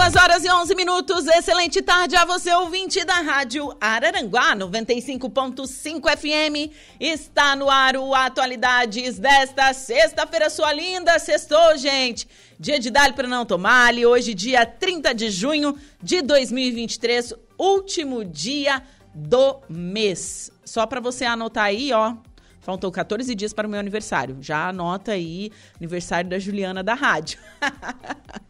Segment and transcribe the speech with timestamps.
[0.00, 1.26] Duas horas e onze minutos.
[1.26, 6.72] Excelente tarde a você, ouvinte da Rádio Araranguá 95.5 FM.
[6.98, 11.18] Está no ar o Atualidades desta sexta-feira, sua linda.
[11.18, 12.26] Sextou, gente.
[12.58, 13.88] Dia de Dali para não tomar.
[13.88, 18.82] Ali hoje, dia 30 de junho de 2023, último dia
[19.14, 20.50] do mês.
[20.64, 22.14] Só para você anotar aí, ó.
[22.60, 24.38] Faltam 14 dias para o meu aniversário.
[24.40, 27.38] Já anota aí, aniversário da Juliana da Rádio.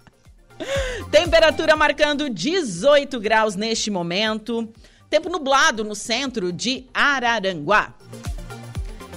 [1.10, 4.68] Temperatura marcando 18 graus neste momento.
[5.08, 7.94] Tempo nublado no centro de Araranguá.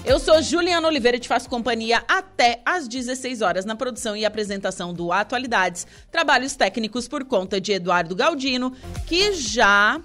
[0.05, 4.25] Eu sou Juliana Oliveira e te faço companhia até às 16 horas na produção e
[4.25, 5.87] apresentação do Atualidades.
[6.11, 8.73] Trabalhos técnicos por conta de Eduardo Galdino,
[9.07, 10.01] que já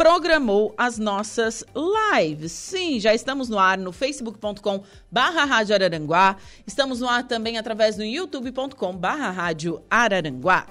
[0.00, 2.52] programou as nossas lives.
[2.52, 6.36] Sim, já estamos no ar no facebook.com barra Rádio Araranguá.
[6.66, 10.66] Estamos no ar também através do youtube.com barra Rádio Araranguá.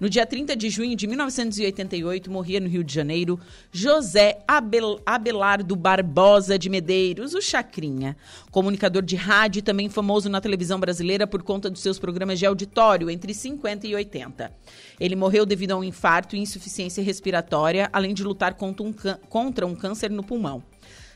[0.00, 3.39] No dia 30 de junho de 1988, morria no Rio de Janeiro
[3.70, 8.17] José Abel, Abelardo Barbosa de Medeiros, o Chacrinha.
[8.50, 12.47] Comunicador de rádio e também famoso na televisão brasileira por conta dos seus programas de
[12.47, 14.51] auditório entre 50 e 80.
[14.98, 18.95] Ele morreu devido a um infarto e insuficiência respiratória, além de lutar contra um,
[19.29, 20.63] contra um câncer no pulmão.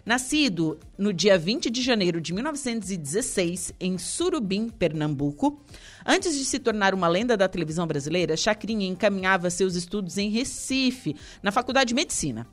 [0.08, 5.62] Nascido no dia 20 de janeiro de 1916, em Surubim, Pernambuco,
[6.06, 11.14] antes de se tornar uma lenda da televisão brasileira, Chacrinha encaminhava seus estudos em Recife,
[11.42, 12.46] na Faculdade de Medicina.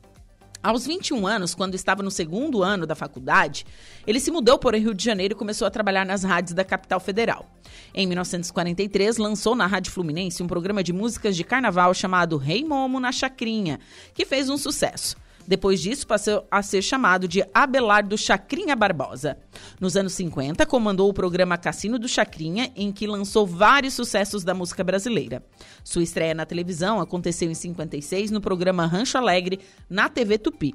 [0.61, 3.65] Aos 21 anos, quando estava no segundo ano da faculdade,
[4.05, 6.65] ele se mudou para o Rio de Janeiro e começou a trabalhar nas rádios da
[6.65, 7.49] capital federal.
[7.93, 12.99] Em 1943, lançou na Rádio Fluminense um programa de músicas de carnaval chamado Rei Momo
[12.99, 13.79] na Chacrinha,
[14.13, 15.15] que fez um sucesso.
[15.47, 19.37] Depois disso, passou a ser chamado de Abelardo Chacrinha Barbosa.
[19.79, 24.53] Nos anos 50, comandou o programa Cassino do Chacrinha, em que lançou vários sucessos da
[24.53, 25.43] música brasileira.
[25.83, 30.73] Sua estreia na televisão aconteceu em 56 no programa Rancho Alegre, na TV Tupi.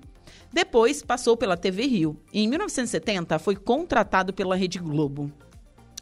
[0.53, 2.21] Depois, passou pela TV Rio.
[2.33, 5.33] E em 1970, foi contratado pela Rede Globo.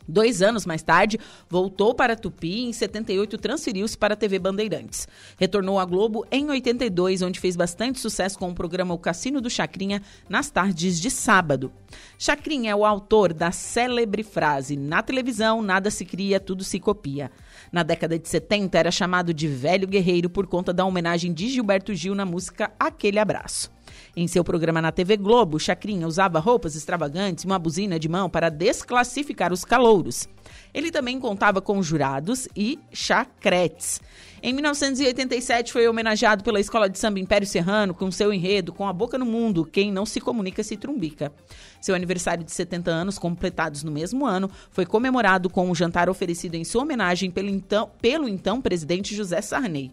[0.08, 1.20] Dois anos mais tarde,
[1.50, 5.06] voltou para Tupi e em 78 transferiu-se para a TV Bandeirantes.
[5.36, 9.50] Retornou à Globo em 82, onde fez bastante sucesso com o programa O Cassino do
[9.50, 11.70] Chacrinha nas tardes de sábado.
[12.18, 17.30] Chacrinha é o autor da célebre frase: Na televisão, nada se cria, tudo se copia.
[17.70, 21.94] Na década de 70, era chamado de Velho Guerreiro por conta da homenagem de Gilberto
[21.94, 23.77] Gil na música Aquele Abraço.
[24.16, 28.28] Em seu programa na TV Globo, Chacrinha usava roupas extravagantes e uma buzina de mão
[28.28, 30.28] para desclassificar os calouros.
[30.72, 34.00] Ele também contava com jurados e chacretes.
[34.42, 38.92] Em 1987 foi homenageado pela Escola de Samba Império Serrano com seu enredo Com a
[38.92, 41.32] Boca no Mundo, quem não se comunica se trumbica.
[41.80, 46.54] Seu aniversário de 70 anos, completados no mesmo ano, foi comemorado com um jantar oferecido
[46.54, 49.90] em sua homenagem pelo então, pelo então presidente José Sarney.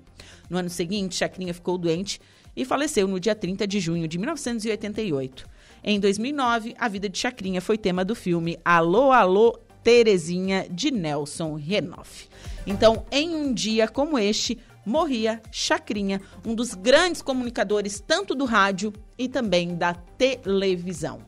[0.50, 2.20] No ano seguinte, Chacrinha ficou doente
[2.56, 5.46] e faleceu no dia 30 de junho de 1988.
[5.84, 11.56] Em 2009, a vida de Chacrinha foi tema do filme Alô, Alô, Terezinha, de Nelson
[11.56, 12.28] Renoff.
[12.66, 18.94] Então, em um dia como este, morria Chacrinha, um dos grandes comunicadores tanto do rádio
[19.18, 21.20] e também da televisão.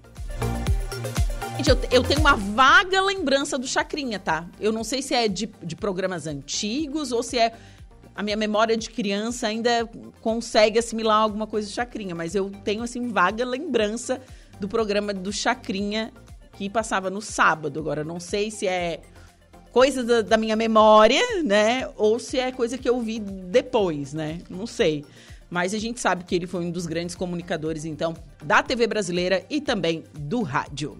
[1.57, 4.47] Gente, eu, eu, tenho uma vaga lembrança do Chacrinha, tá?
[4.59, 7.51] Eu não sei se é de, de programas antigos ou se é
[8.17, 9.87] a minha memória de criança ainda
[10.21, 14.19] consegue assimilar alguma coisa de Chacrinha, mas eu tenho, assim, vaga lembrança
[14.59, 16.11] do programa do Chacrinha
[16.53, 17.79] que passava no sábado.
[17.79, 19.01] Agora, não sei se é
[19.71, 21.87] coisa da, da, minha memória, né?
[21.95, 24.39] Ou se é coisa que eu vi depois, né?
[24.49, 25.05] Não sei.
[25.47, 29.45] Mas a gente sabe que ele foi um dos grandes comunicadores, então, da TV brasileira
[29.47, 30.99] e também do rádio.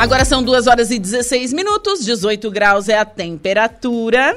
[0.00, 4.34] Agora são 2 horas e 16 minutos, 18 graus é a temperatura.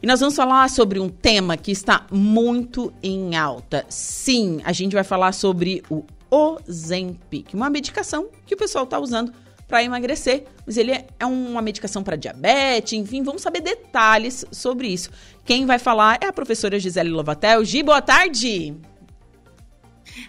[0.00, 3.84] E nós vamos falar sobre um tema que está muito em alta.
[3.88, 9.32] Sim, a gente vai falar sobre o Ozempic, uma medicação que o pessoal está usando
[9.66, 15.10] para emagrecer, mas ele é uma medicação para diabetes, enfim, vamos saber detalhes sobre isso.
[15.44, 17.64] Quem vai falar é a professora Gisele Lovatel.
[17.64, 18.76] Gi, boa tarde!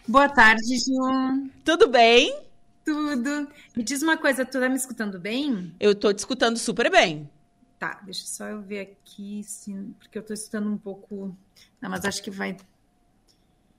[0.07, 1.51] Boa tarde, Ju.
[1.63, 2.48] Tudo bem?
[2.89, 3.47] Tudo.
[3.77, 5.75] Me diz uma coisa, tu tá me escutando bem?
[5.79, 7.29] Eu tô te escutando super bem.
[7.77, 11.37] Tá, deixa só eu ver aqui, sim, porque eu tô escutando um pouco.
[11.79, 12.57] Não, mas acho que vai,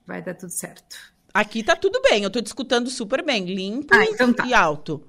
[0.07, 0.97] vai dar tudo certo.
[1.33, 4.47] Aqui tá tudo bem, eu tô te escutando super bem, limpo ah, então tá.
[4.47, 5.05] e alto.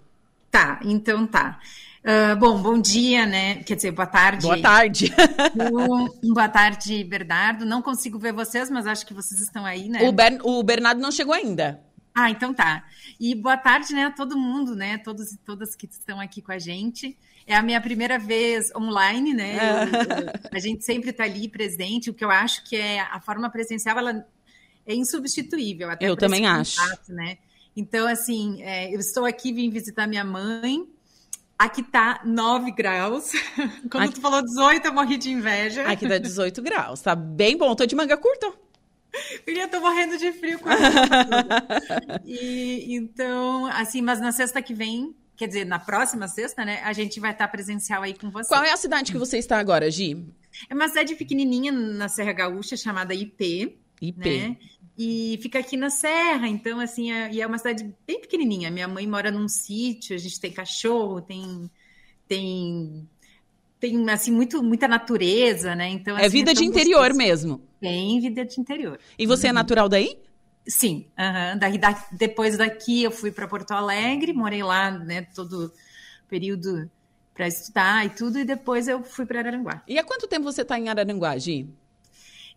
[0.50, 1.60] Tá, então tá.
[2.02, 3.62] Uh, bom, bom dia, né?
[3.62, 4.42] Quer dizer, boa tarde.
[4.42, 5.14] Boa tarde.
[5.54, 7.64] um, boa tarde, Bernardo.
[7.64, 10.08] Não consigo ver vocês, mas acho que vocês estão aí, né?
[10.08, 11.80] O, Ber o Bernardo não chegou ainda.
[12.14, 12.84] Ah, então tá.
[13.18, 16.52] E boa tarde, né, a todo mundo, né, todos e todas que estão aqui com
[16.52, 17.16] a gente.
[17.46, 19.56] É a minha primeira vez online, né?
[19.56, 23.20] Eu, eu, a gente sempre está ali presente, o que eu acho que é a
[23.20, 24.24] forma presencial, ela
[24.86, 25.88] é insubstituível.
[26.00, 26.80] eu também acho.
[26.80, 27.38] Contato, né?
[27.74, 30.86] Então, assim, é, eu estou aqui, vim visitar minha mãe.
[31.58, 33.32] Aqui tá 9 graus.
[33.90, 34.14] Quando aqui...
[34.14, 35.86] tu falou 18, eu morri de inveja.
[35.86, 37.00] Aqui tá 18 graus.
[37.00, 37.74] Tá bem bom.
[37.74, 38.52] Tô de manga curta.
[39.44, 40.68] Filha, tô morrendo de frio com
[42.24, 46.92] E então, assim, mas na sexta que vem, quer dizer, na próxima sexta, né, a
[46.92, 48.48] gente vai estar presencial aí com você.
[48.48, 50.26] Qual é a cidade que você está agora, Gi?
[50.68, 53.78] É uma cidade pequenininha na Serra Gaúcha chamada IP.
[54.00, 54.18] IP.
[54.18, 54.56] Né?
[54.98, 58.70] E fica aqui na Serra, então, assim, é, e é uma cidade bem pequenininha.
[58.70, 61.70] Minha mãe mora num sítio, a gente tem cachorro, tem
[62.28, 63.08] tem
[63.80, 65.88] tem assim muito muita natureza, né?
[65.88, 67.18] Então é assim, vida é de interior gostoso.
[67.18, 67.71] mesmo.
[67.82, 68.96] Tem vida de interior.
[69.18, 69.58] E você é uhum.
[69.58, 70.16] é natural daí?
[70.64, 71.06] Sim.
[71.18, 71.58] Uhum.
[71.58, 75.22] Daí, da, depois daqui eu fui para Porto Alegre, morei lá, né?
[75.34, 75.72] Todo
[76.28, 76.88] período
[77.34, 79.82] para estudar e tudo, e depois eu fui para Araranguá.
[79.88, 81.68] E há quanto tempo você está em Araranguá, Gi?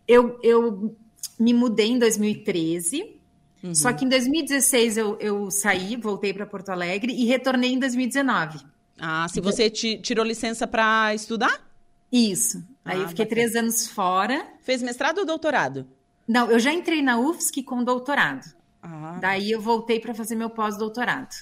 [0.06, 0.96] Eu, eu
[1.40, 3.18] me mudei em 2013.
[3.64, 3.74] Uhum.
[3.74, 8.60] Só que em 2016 eu, eu saí, voltei para Porto Alegre e retornei em 2019.
[8.96, 11.68] Ah, se você tirou licença para estudar?
[12.12, 12.62] Isso.
[12.86, 13.42] Aí ah, eu fiquei bacana.
[13.42, 14.46] três anos fora.
[14.60, 15.86] Fez mestrado ou doutorado?
[16.26, 18.46] Não, eu já entrei na UFSC com doutorado.
[18.82, 19.18] Ah.
[19.20, 21.34] Daí eu voltei para fazer meu pós-doutorado.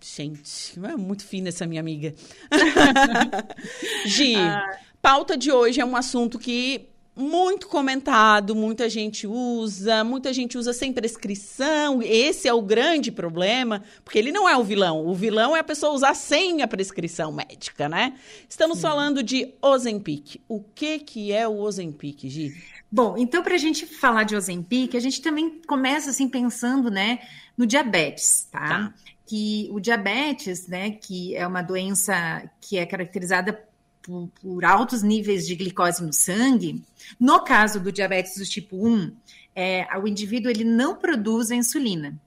[0.00, 2.14] Gente, é muito fina essa minha amiga.
[4.06, 4.78] Gi, ah.
[5.00, 6.89] pauta de hoje é um assunto que
[7.20, 12.02] muito comentado, muita gente usa, muita gente usa sem prescrição.
[12.02, 15.06] Esse é o grande problema, porque ele não é o vilão.
[15.06, 18.14] O vilão é a pessoa usar sem a prescrição médica, né?
[18.48, 18.82] Estamos Sim.
[18.82, 20.40] falando de Ozempic.
[20.48, 22.54] O que que é o Ozempic, Gi?
[22.90, 27.20] Bom, então para a gente falar de Ozempic, a gente também começa assim pensando, né,
[27.56, 28.68] no diabetes, tá?
[28.68, 28.94] tá?
[29.26, 33.69] Que o diabetes, né, que é uma doença que é caracterizada
[34.10, 36.82] por, por, altos níveis de glicose no sangue,
[37.18, 39.14] no caso do diabetes do tipo 1,
[39.54, 42.20] é, o indivíduo ele não produz a insulina.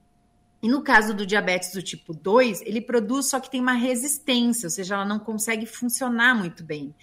[0.62, 4.66] E no caso do diabetes do tipo 2, ele produz, só que tem uma resistência,
[4.66, 6.94] ou seja, ela não consegue funcionar muito bem.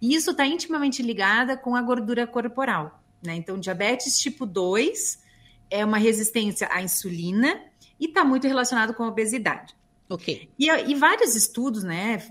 [0.00, 3.02] E isso está intimamente ligada com a gordura corporal.
[3.22, 3.34] Né?
[3.34, 5.22] Então, diabetes tipo 2
[5.70, 7.58] é uma resistência à insulina
[7.98, 9.74] e está muito relacionado com a obesidade.
[10.06, 10.50] Ok.
[10.58, 12.22] E, e vários estudos, né,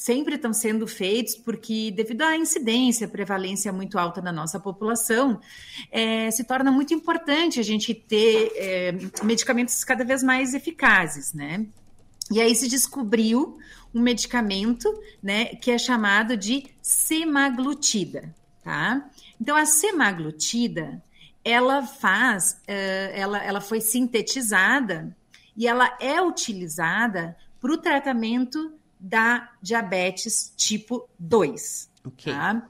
[0.00, 5.38] sempre estão sendo feitos porque, devido à incidência, prevalência muito alta na nossa população,
[5.92, 8.92] é, se torna muito importante a gente ter é,
[9.22, 11.66] medicamentos cada vez mais eficazes, né?
[12.30, 13.58] E aí se descobriu
[13.94, 14.88] um medicamento,
[15.22, 19.06] né, que é chamado de semaglutida, tá?
[19.38, 21.02] Então a semaglutida,
[21.44, 25.14] ela faz, uh, ela, ela foi sintetizada
[25.54, 31.90] e ela é utilizada para o tratamento da diabetes tipo 2.
[32.04, 32.32] Ok.
[32.32, 32.68] Tá?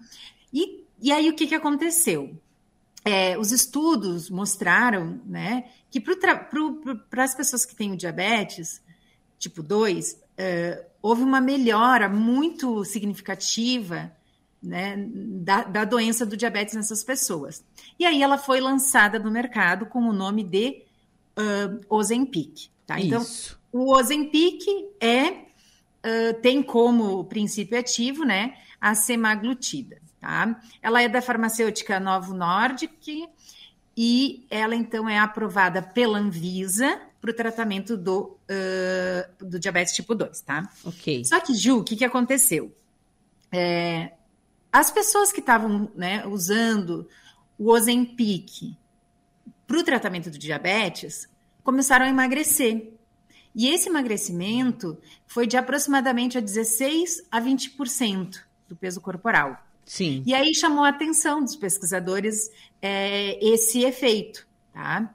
[0.53, 2.37] E, e aí o que, que aconteceu?
[3.05, 8.83] É, os estudos mostraram né, que para as pessoas que têm o diabetes
[9.39, 14.13] tipo 2, é, houve uma melhora muito significativa
[14.63, 17.65] né, da, da, doença do diabetes nessas pessoas.
[17.99, 20.83] E aí ela foi lançada no mercado com o nome de
[21.39, 22.69] uh, Ozempic.
[22.87, 23.01] Tá?
[23.01, 23.25] Então,
[23.73, 24.63] o Ozempic
[25.01, 25.50] é
[26.05, 30.61] uh, tem como princípio ativo, né, a semaglutida, tá?
[30.83, 33.29] Ela é da farmacêutica Novo Nordic
[33.97, 40.15] e ela então é aprovada pela Anvisa para o tratamento do, uh, do diabetes tipo
[40.15, 40.71] 2, tá?
[40.85, 41.25] Ok.
[41.25, 42.75] Só que, Ju, o que, que aconteceu?
[43.53, 44.13] É,
[44.73, 47.09] as pessoas que estavam né, usando
[47.59, 48.75] o Ozempic
[49.67, 51.29] para o tratamento do diabetes
[51.63, 52.95] começaram a emagrecer.
[53.55, 59.61] E esse emagrecimento foi de aproximadamente a 16 a 20% do peso corporal.
[59.85, 60.23] Sim.
[60.25, 65.13] E aí chamou a atenção dos pesquisadores é, esse efeito, tá?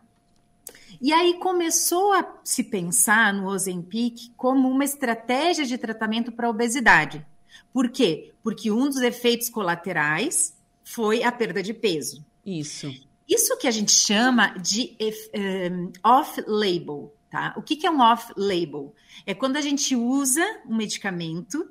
[1.02, 6.50] E aí começou a se pensar no Ozempic como uma estratégia de tratamento para a
[6.50, 7.26] obesidade.
[7.74, 8.34] Por quê?
[8.44, 12.26] Porque um dos efeitos colaterais foi a perda de peso.
[12.46, 12.94] Isso.
[13.28, 14.96] Isso que a gente chama de
[15.34, 17.54] um, off-label, tá?
[17.58, 18.96] O que, que é um off-label?
[19.26, 21.70] É quando a gente usa um medicamento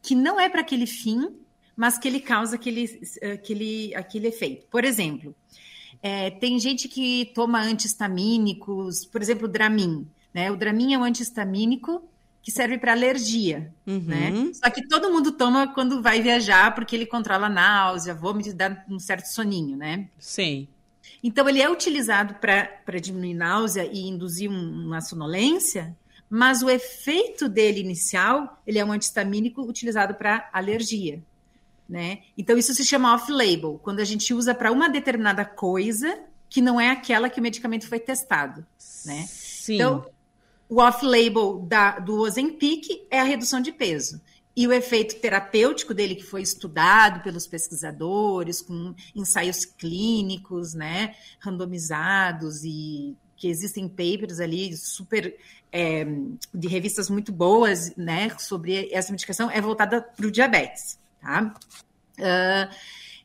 [0.00, 1.28] que não é para aquele fim,
[1.76, 2.88] mas que ele causa aquele,
[3.34, 4.66] aquele, aquele efeito.
[4.68, 5.34] Por exemplo,
[6.02, 10.08] é, tem gente que toma antihistamínicos, por exemplo, o Dramin.
[10.32, 10.50] Né?
[10.50, 12.02] O Dramin é um antihistamínico
[12.42, 14.00] que serve para alergia, uhum.
[14.00, 14.50] né?
[14.54, 18.98] Só que todo mundo toma quando vai viajar porque ele controla náusea, vômito dá um
[18.98, 20.08] certo soninho, né?
[20.18, 20.66] Sim.
[21.22, 25.96] Então ele é utilizado para diminuir náusea e induzir uma sonolência,
[26.28, 31.22] mas o efeito dele inicial, ele é um antihistamínico utilizado para alergia.
[31.88, 32.20] Né?
[32.38, 36.80] Então, isso se chama off-label, quando a gente usa para uma determinada coisa que não
[36.80, 38.66] é aquela que o medicamento foi testado.
[39.04, 39.26] Né?
[39.28, 39.74] Sim.
[39.74, 40.06] Então,
[40.70, 41.68] o off-label
[42.02, 44.18] do Ozempic é a redução de peso.
[44.54, 52.62] E o efeito terapêutico dele, que foi estudado pelos pesquisadores, com ensaios clínicos, né, randomizados,
[52.64, 55.34] e que existem papers ali super
[55.72, 56.06] é,
[56.54, 60.98] de revistas muito boas, né, sobre essa medicação, é voltada para o diabetes.
[61.20, 61.54] Tá?
[62.18, 62.74] Uh,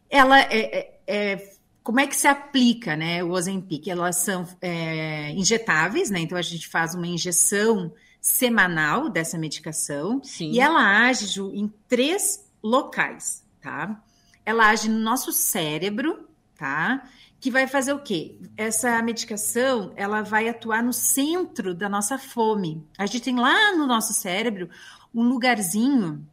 [0.09, 1.53] ela é, é, é,
[1.83, 3.87] como é que se aplica, né, o Ozempic?
[3.89, 6.19] Elas são é, injetáveis, né?
[6.19, 7.93] Então a gente faz uma injeção
[8.27, 10.51] semanal dessa medicação Sim.
[10.51, 14.03] e ela age em três locais, tá?
[14.45, 17.07] Ela age no nosso cérebro, tá?
[17.39, 18.37] Que vai fazer o quê?
[18.57, 22.85] Essa medicação, ela vai atuar no centro da nossa fome.
[22.97, 24.69] A gente tem lá no nosso cérebro
[25.15, 26.27] um lugarzinho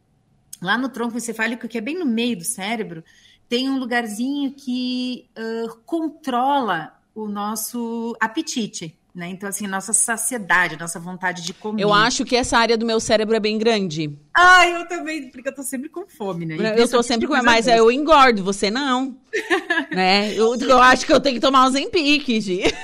[0.61, 3.03] lá no tronco encefálico, que é bem no meio do cérebro,
[3.47, 8.97] tem um lugarzinho que uh, controla o nosso apetite.
[9.15, 9.29] Né?
[9.29, 11.81] Então, assim, nossa saciedade, nossa vontade de comer.
[11.81, 14.13] Eu acho que essa área do meu cérebro é bem grande.
[14.35, 16.57] Ah, eu também, porque eu tô sempre com fome, né?
[16.57, 19.17] E eu tô sempre com mas eu engordo, você não.
[19.95, 20.33] né?
[20.33, 22.63] Eu, eu acho que eu tenho que tomar um Zempic, Gi.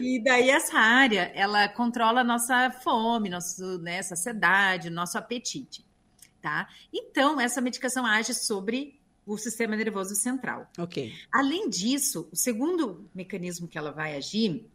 [0.00, 5.84] E daí essa área, ela controla a nossa fome, nosso, né, saciedade, nosso apetite,
[6.40, 6.68] tá?
[6.92, 10.66] Então, essa medicação age sobre o sistema nervoso central.
[10.78, 11.12] Ok.
[11.32, 14.66] Além disso, o segundo mecanismo que ela vai agir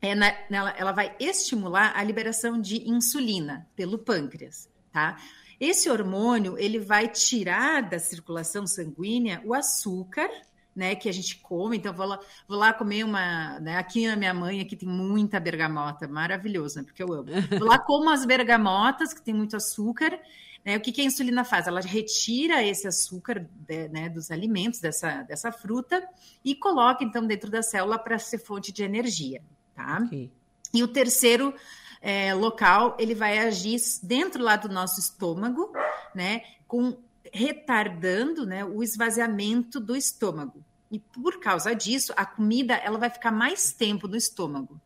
[0.00, 5.18] é na, ela, ela vai estimular a liberação de insulina pelo pâncreas, tá?
[5.58, 10.28] Esse hormônio, ele vai tirar da circulação sanguínea o açúcar
[10.74, 11.76] né, que a gente come.
[11.76, 13.60] Então, vou lá, vou lá comer uma.
[13.60, 16.82] Né, aqui na minha mãe, aqui tem muita bergamota, maravilhoso, né?
[16.84, 17.28] Porque eu amo.
[17.58, 20.18] Vou lá, como as bergamotas, que tem muito açúcar.
[20.64, 21.66] Né, o que, que a insulina faz?
[21.66, 26.02] Ela retira esse açúcar de, né, dos alimentos, dessa, dessa fruta,
[26.44, 29.42] e coloca, então, dentro da célula para ser fonte de energia.
[29.74, 30.02] Tá?
[30.06, 30.30] Okay.
[30.72, 31.54] E o terceiro
[32.00, 35.70] é, local, ele vai agir dentro lá do nosso estômago,
[36.14, 36.96] né, com
[37.32, 40.64] retardando né, o esvaziamento do estômago.
[40.90, 44.80] E por causa disso, a comida ela vai ficar mais tempo no estômago.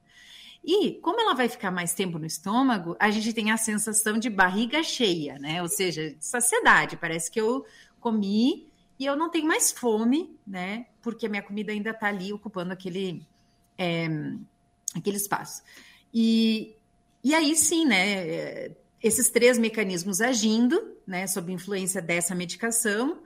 [0.65, 4.29] E como ela vai ficar mais tempo no estômago, a gente tem a sensação de
[4.29, 5.63] barriga cheia, né?
[5.63, 6.97] Ou seja, saciedade.
[6.97, 7.65] Parece que eu
[8.01, 10.87] comi e eu não tenho mais fome, né?
[11.01, 13.23] Porque a minha comida ainda está ali ocupando aquele,
[13.79, 14.09] é,
[14.95, 15.63] aquele espaço.
[16.13, 16.77] E,
[17.23, 18.73] e aí sim, né?
[19.03, 23.23] Esses três mecanismos agindo, né, sob influência dessa medicação,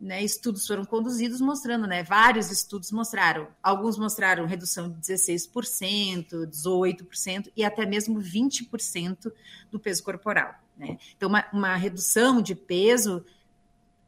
[0.00, 7.50] né, estudos foram conduzidos mostrando, né, vários estudos mostraram, alguns mostraram redução de 16%, 18%
[7.56, 9.32] e até mesmo 20%
[9.70, 10.54] do peso corporal.
[10.76, 10.98] Né?
[11.16, 13.24] Então, uma, uma, redução de peso,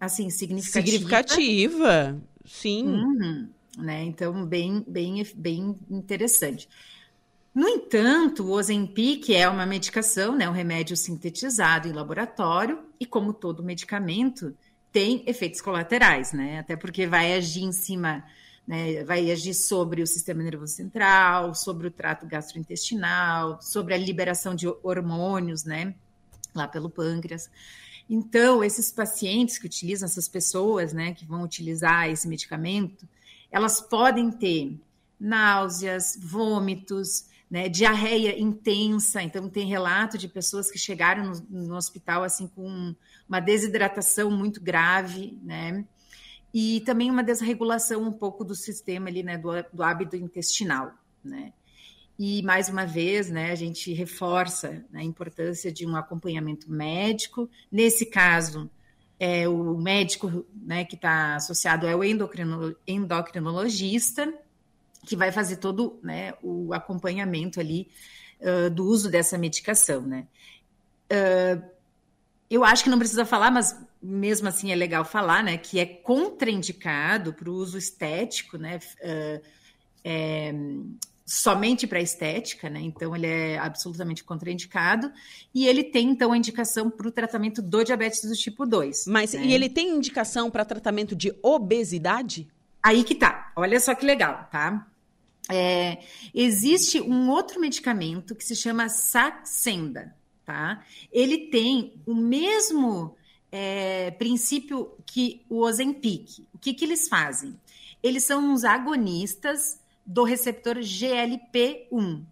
[0.00, 0.86] assim, significativa.
[0.86, 2.86] Significativa, sim.
[2.86, 4.02] Uhum, né?
[4.04, 6.68] Então, bem, bem, bem interessante.
[7.54, 13.32] No entanto, o Ozempic é uma medicação, né, um remédio sintetizado em laboratório, e como
[13.32, 14.54] todo medicamento,
[14.96, 16.60] tem efeitos colaterais, né?
[16.60, 18.24] Até porque vai agir em cima,
[18.66, 24.54] né, vai agir sobre o sistema nervoso central, sobre o trato gastrointestinal, sobre a liberação
[24.54, 25.94] de hormônios, né,
[26.54, 27.50] lá pelo pâncreas.
[28.08, 33.06] Então, esses pacientes que utilizam, essas pessoas, né, que vão utilizar esse medicamento,
[33.52, 34.80] elas podem ter
[35.20, 39.22] náuseas, vômitos, né, diarreia intensa.
[39.22, 42.94] Então, tem relato de pessoas que chegaram no, no, hospital assim com
[43.28, 45.84] uma desidratação muito grave, né?
[46.52, 51.52] E também uma desregulação um pouco do sistema ali, né, do, do hábito intestinal, né?
[52.18, 57.48] e, mais uma vez, né, a gente reforça a importância de um acompanhamento médico.
[57.70, 58.70] Nesse caso,
[59.20, 64.32] é, o médico né, que está associado é o endocrino, endocrinologista,
[65.04, 67.88] que vai fazer todo né, o acompanhamento ali
[68.40, 70.02] uh, do uso dessa medicação.
[70.02, 70.26] Né?
[71.10, 71.62] Uh,
[72.50, 75.86] eu acho que não precisa falar, mas mesmo assim é legal falar, né, que é
[75.86, 79.42] contraindicado para o uso estético, né, uh,
[80.04, 80.54] é,
[81.26, 82.80] somente para estética, né?
[82.80, 85.10] Então ele é absolutamente contraindicado
[85.52, 89.06] e ele tem então a indicação para o tratamento do diabetes do tipo 2.
[89.08, 89.44] Mas né?
[89.44, 92.46] e ele tem indicação para tratamento de obesidade?
[92.80, 93.45] Aí que tá.
[93.56, 94.86] Olha só que legal, tá?
[95.50, 96.02] É,
[96.34, 100.84] existe um outro medicamento que se chama Saxenda, tá?
[101.10, 103.16] Ele tem o mesmo
[103.50, 106.46] é, princípio que o Ozempic.
[106.52, 107.58] O que, que eles fazem?
[108.02, 112.24] Eles são uns agonistas do receptor GLP-1,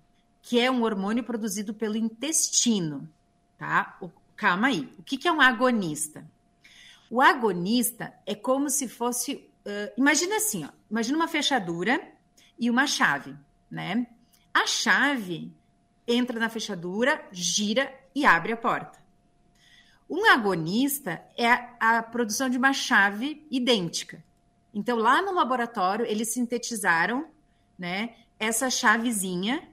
[0.42, 3.08] que é um hormônio produzido pelo intestino,
[3.56, 3.98] tá?
[4.36, 4.92] calma aí.
[4.98, 6.24] O que, que é um agonista?
[7.10, 9.48] O agonista é como se fosse.
[9.64, 12.00] Uh, imagina assim, ó, imagina uma fechadura
[12.56, 13.34] e uma chave,
[13.68, 14.06] né?
[14.52, 15.52] A chave
[16.06, 19.02] entra na fechadura, gira e abre a porta.
[20.08, 24.22] Um agonista é a, produção de uma chave idêntica.
[24.72, 27.26] Então, lá no laboratório, eles sintetizaram
[27.76, 29.68] né, essa chavezinha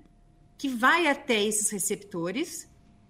[0.58, 2.68] que vai até esses receptores,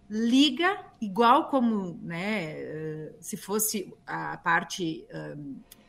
[0.09, 5.05] liga, igual como né, eh, se fosse a parte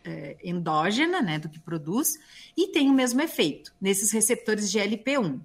[0.04, 2.18] é, endógena né, do que produz,
[2.56, 5.40] e tem o mesmo efeito nesses receptores de LP1,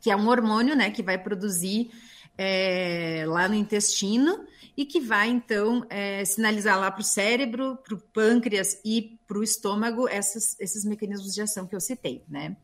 [0.00, 1.90] que é um hormônio né, que vai produzir
[2.36, 7.94] é, lá no intestino e que vai então é, sinalizar lá para o cérebro, para
[7.94, 12.56] o pâncreas e para o estômago essas, esses mecanismos de ação que eu citei, né?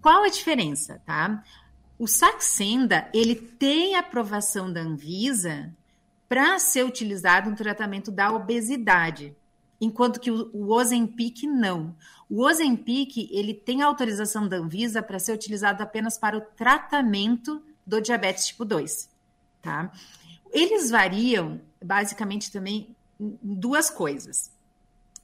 [0.00, 1.44] Qual a diferença, tá?
[1.98, 5.74] O Saxenda, ele tem aprovação da Anvisa
[6.28, 9.36] para ser utilizado no tratamento da obesidade,
[9.84, 11.94] enquanto que o, o Ozempic não.
[12.30, 18.00] O Ozempic, ele tem autorização da Anvisa para ser utilizado apenas para o tratamento do
[18.00, 19.10] diabetes tipo 2,
[19.60, 19.92] tá?
[20.50, 24.50] Eles variam basicamente também em duas coisas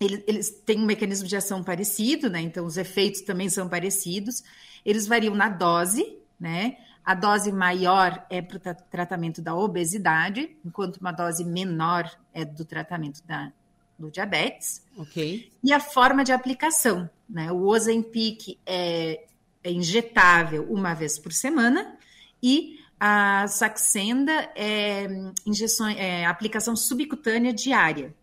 [0.01, 2.41] eles, têm um mecanismo de ação parecido, né?
[2.41, 4.45] Então, os efeitos também são parecidos.
[4.85, 6.77] Eles variam na dose, né?
[7.05, 12.65] A dose maior é para o tratamento da obesidade, enquanto uma dose menor é do
[12.65, 13.51] tratamento da,
[13.99, 14.85] do diabetes.
[14.97, 15.51] Ok.
[15.63, 17.51] E a forma de aplicação, né?
[17.51, 19.25] O Ozempic é,
[19.65, 21.99] é injetável uma vez por semana
[22.43, 25.07] e a Saxenda é,
[25.47, 28.15] injeção, é aplicação subcutânea diária,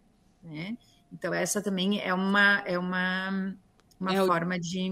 [0.43, 0.77] né?
[1.11, 3.55] Então, essa também é uma, é uma,
[3.99, 4.59] uma é forma o...
[4.59, 4.89] de.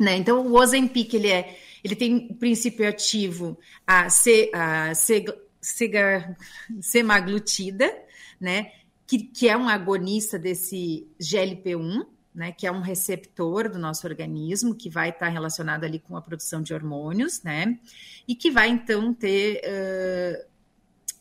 [0.00, 0.16] Né?
[0.16, 5.24] Então, o Ozempic ele, é, ele tem o princípio ativo a, se, a se,
[5.60, 6.36] segar,
[6.80, 7.94] semaglutida,
[8.40, 8.72] né?
[9.06, 14.74] Que, que é um agonista desse GLP-1, né, que é um receptor do nosso organismo,
[14.74, 17.78] que vai estar relacionado ali com a produção de hormônios, né,
[18.26, 20.44] e que vai então ter, uh,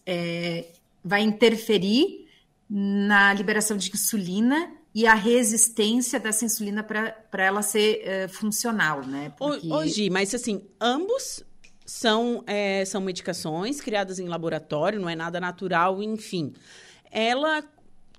[0.05, 0.71] é,
[1.03, 2.27] vai interferir
[2.69, 9.33] na liberação de insulina e a resistência dessa insulina para ela ser uh, funcional, né?
[9.37, 9.71] Porque...
[9.71, 11.43] Hoje, mas assim, ambos
[11.85, 16.53] são, é, são medicações criadas em laboratório, não é nada natural, enfim.
[17.13, 17.63] Ela,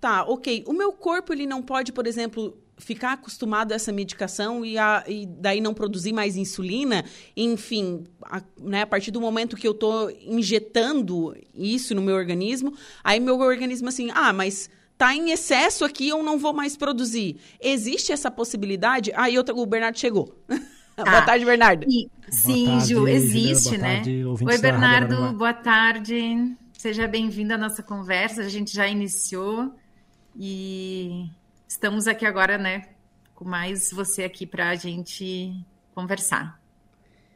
[0.00, 4.64] tá, ok, o meu corpo ele não pode, por exemplo, ficar acostumado a essa medicação
[4.64, 7.04] e, a, e daí não produzir mais insulina,
[7.36, 12.72] enfim, a, né, a partir do momento que eu estou injetando isso no meu organismo,
[13.02, 17.36] aí meu organismo assim, ah, mas tá em excesso aqui, eu não vou mais produzir.
[17.60, 19.12] Existe essa possibilidade?
[19.16, 20.36] Aí ah, o Bernardo chegou.
[20.96, 21.86] Ah, boa tarde, Bernardo.
[21.88, 23.96] E, sim, tarde, Ju, existe, né?
[23.96, 26.56] Tarde, Oi, Bernardo, boa tarde.
[26.84, 28.42] Seja bem-vindo à nossa conversa.
[28.42, 29.74] A gente já iniciou
[30.36, 31.30] e
[31.66, 32.90] estamos aqui agora, né,
[33.34, 36.60] com mais você aqui para a gente conversar.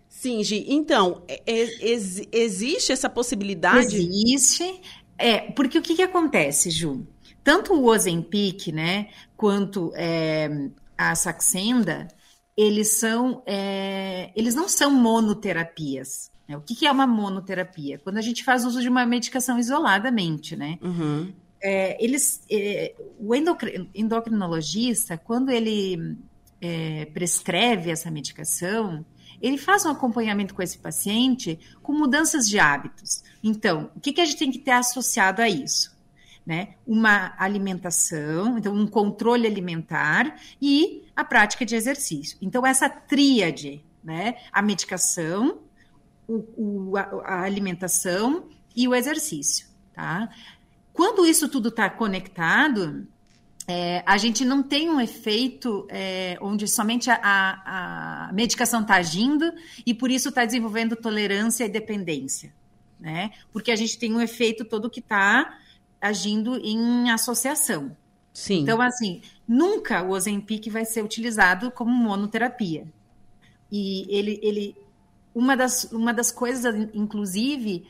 [0.06, 0.66] Sim, Gi.
[0.68, 3.96] Então, é, é, ex existe essa possibilidade?
[3.96, 4.82] Existe.
[5.16, 7.06] É, porque o que, que acontece, Ju?
[7.42, 12.06] Tanto o Ozempic, né, quanto é, a Saxenda,
[12.54, 16.30] eles são, é, eles não são monoterapias.
[16.48, 16.56] Né?
[16.56, 17.98] O que, que, é uma monoterapia?
[17.98, 20.78] Quando a gente faz uso de uma medicação isoladamente, né?
[20.82, 26.16] Uhum é, eles, é, o endocrinologista, quando ele
[26.60, 29.04] é, prescreve essa medicação,
[29.40, 33.22] ele faz um acompanhamento com esse paciente com mudanças de hábitos.
[33.42, 35.96] Então, o que, que a gente tem que ter associado a isso?
[36.44, 36.76] Né?
[36.86, 42.38] Uma alimentação, então um controle alimentar e a prática de exercício.
[42.40, 44.36] Então, essa tríade, né?
[44.50, 45.58] A medicação,
[46.28, 48.44] o, o, a, alimentação
[48.76, 50.28] e o exercício, tá?
[50.92, 53.06] Quando isso tudo está conectado,
[53.66, 57.18] é, a gente não tem um efeito é, onde somente a,
[58.28, 59.52] a medicação está agindo
[59.86, 62.52] e por isso está desenvolvendo tolerância e dependência,
[63.00, 63.30] né?
[63.52, 65.58] Porque a gente tem um efeito todo que está
[66.00, 67.96] agindo em associação.
[68.32, 68.60] Sim.
[68.60, 72.86] Então, assim, nunca o Ozempic vai ser utilizado como monoterapia.
[73.70, 74.76] E ele, ele
[75.38, 77.86] uma das, uma das coisas, inclusive,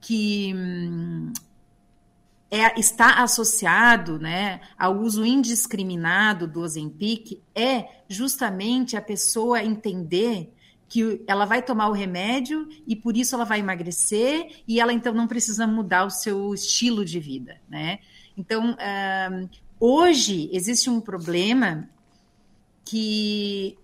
[0.00, 1.32] que hum,
[2.50, 10.52] é, está associado né, ao uso indiscriminado do Ozempic é justamente a pessoa entender
[10.86, 15.14] que ela vai tomar o remédio e por isso ela vai emagrecer e ela então
[15.14, 17.98] não precisa mudar o seu estilo de vida, né?
[18.36, 21.88] Então, uh, hoje existe um problema
[22.84, 23.76] que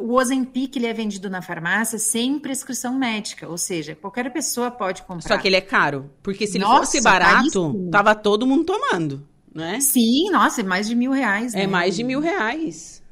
[0.00, 5.02] o Ozempic ele é vendido na farmácia sem prescrição médica, ou seja, qualquer pessoa pode
[5.02, 5.28] comprar.
[5.28, 7.90] Só que ele é caro, porque se nossa, ele fosse barato, caríssimo.
[7.90, 9.80] tava todo mundo tomando, né?
[9.80, 11.54] Sim, nossa, é mais de mil reais.
[11.54, 11.66] É né?
[11.66, 13.02] mais de mil reais.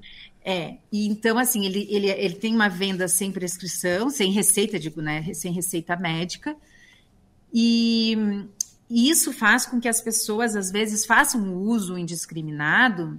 [0.45, 5.03] É, e então assim, ele, ele, ele tem uma venda sem prescrição, sem receita, digo,
[5.03, 6.57] né, sem receita médica,
[7.53, 8.17] e,
[8.89, 13.19] e isso faz com que as pessoas, às vezes, façam um uso indiscriminado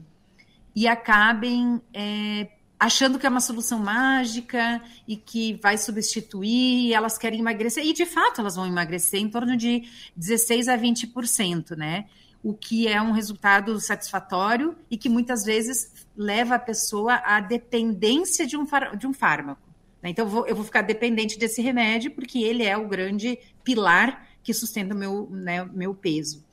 [0.76, 2.48] e acabem é,
[2.80, 8.06] achando que é uma solução mágica e que vai substituir, elas querem emagrecer, e de
[8.06, 9.84] fato elas vão emagrecer em torno de
[10.16, 12.06] 16 a 20%, né?
[12.42, 18.48] O que é um resultado satisfatório e que muitas vezes leva a pessoa à dependência
[18.48, 18.66] de um,
[18.98, 19.62] de um fármaco.
[20.02, 20.12] Né?
[20.12, 24.26] Então, eu vou, eu vou ficar dependente desse remédio porque ele é o grande pilar
[24.42, 26.46] que sustenta o meu, né, meu peso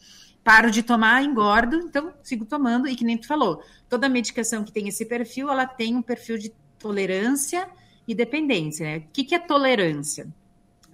[0.46, 4.70] paro de tomar, engordo, então sigo tomando, e que nem tu falou, toda medicação que
[4.70, 7.68] tem esse perfil, ela tem um perfil de tolerância
[8.06, 8.86] e dependência.
[8.86, 8.98] Né?
[8.98, 10.28] O que, que é tolerância?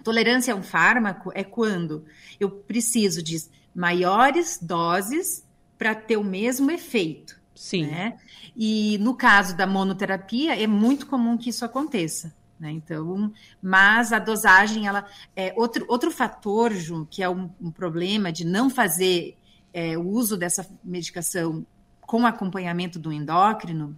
[0.02, 2.02] Tolerância a um fármaco é quando
[2.40, 3.36] eu preciso de
[3.74, 7.38] maiores doses para ter o mesmo efeito.
[7.54, 7.88] Sim.
[7.88, 8.16] Né?
[8.56, 12.34] E no caso da monoterapia, é muito comum que isso aconteça.
[12.58, 12.70] Né?
[12.70, 15.04] Então, mas a dosagem, ela
[15.36, 19.36] é outro, outro fator, Ju, que é um, um problema de não fazer
[19.72, 21.66] é, o uso dessa medicação
[22.00, 23.96] com acompanhamento do endócrino,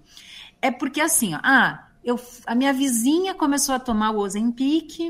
[0.62, 5.00] é porque assim, ó, ah, eu, a minha vizinha começou a tomar o Ozempic,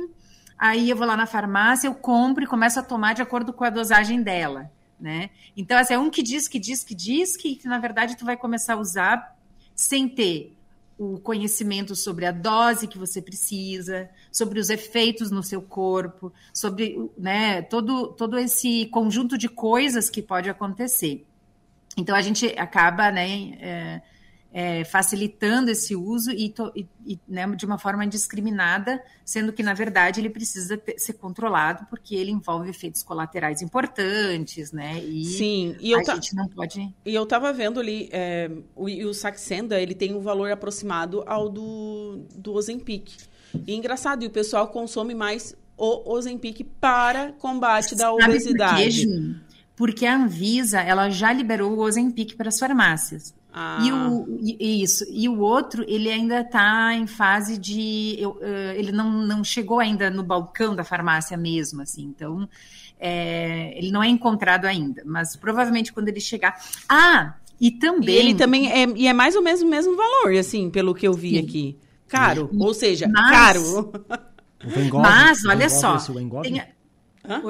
[0.56, 3.64] aí eu vou lá na farmácia, eu compro e começo a tomar de acordo com
[3.64, 5.30] a dosagem dela, né?
[5.56, 8.36] Então, assim, é um que diz, que diz, que diz, que na verdade tu vai
[8.36, 9.36] começar a usar
[9.74, 10.56] sem ter
[10.98, 17.10] o conhecimento sobre a dose que você precisa, sobre os efeitos no seu corpo, sobre
[17.18, 21.26] né, todo, todo esse conjunto de coisas que pode acontecer.
[21.96, 24.02] Então a gente acaba né, é,
[24.56, 29.64] é, facilitando esse uso e, to, e, e né, de uma forma indiscriminada, sendo que,
[29.64, 35.02] na verdade, ele precisa ter, ser controlado, porque ele envolve efeitos colaterais importantes, né?
[35.02, 36.94] E Sim, e a gente não pode.
[37.04, 41.48] E eu estava vendo ali, é, o, o Saxenda, ele tem um valor aproximado ao
[41.48, 43.10] do, do Ozempic.
[43.66, 49.04] E engraçado, e o pessoal consome mais o Ozempic para combate da obesidade.
[49.76, 53.34] Porque a Anvisa, ela já liberou o Ozempic para as farmácias.
[53.52, 53.78] Ah.
[53.82, 54.26] E o,
[54.60, 55.04] isso.
[55.08, 58.16] E o outro, ele ainda está em fase de.
[58.18, 62.02] Eu, uh, ele não, não chegou ainda no balcão da farmácia mesmo, assim.
[62.04, 62.48] Então,
[62.98, 65.02] é, ele não é encontrado ainda.
[65.06, 66.60] Mas provavelmente quando ele chegar.
[66.88, 67.34] Ah!
[67.60, 68.14] E também.
[68.14, 71.06] E ele também é, e é mais ou menos o mesmo valor, assim, pelo que
[71.06, 71.38] eu vi Sim.
[71.38, 71.78] aqui.
[72.08, 72.50] Caro.
[72.52, 73.92] E, ou seja, mas, caro.
[74.64, 75.96] O Engove, mas, olha só.
[75.96, 76.62] Esse, o Engove, tem...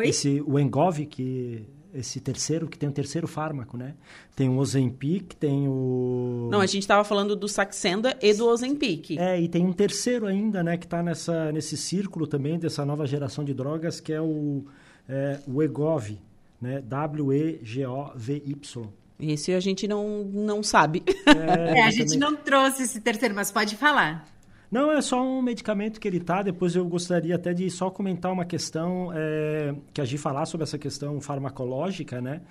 [0.03, 3.95] esse, o Engove que esse terceiro, que tem o terceiro fármaco, né?
[4.35, 6.49] Tem o Ozempic, tem o...
[6.51, 9.17] Não, a gente estava falando do Saxenda e do Ozempic.
[9.17, 10.77] É, e tem um terceiro ainda, né?
[10.77, 14.65] Que está nessa, nesse círculo também dessa nova geração de drogas, que é o,
[15.09, 16.19] é, o Egov,
[16.61, 16.83] né?
[16.83, 18.89] W-E-G-O-V-Y.
[19.21, 21.03] Esse a gente não, não sabe.
[21.27, 24.27] É, é a gente não trouxe esse terceiro, mas pode falar.
[24.71, 26.43] Não, é só um medicamento que ele tá.
[26.43, 30.65] Depois eu gostaria até de só comentar uma questão é, que a gente falar sobre
[30.65, 32.43] essa questão farmacológica, né?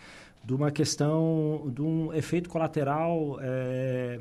[0.43, 4.19] De uma questão de um efeito colateral, é,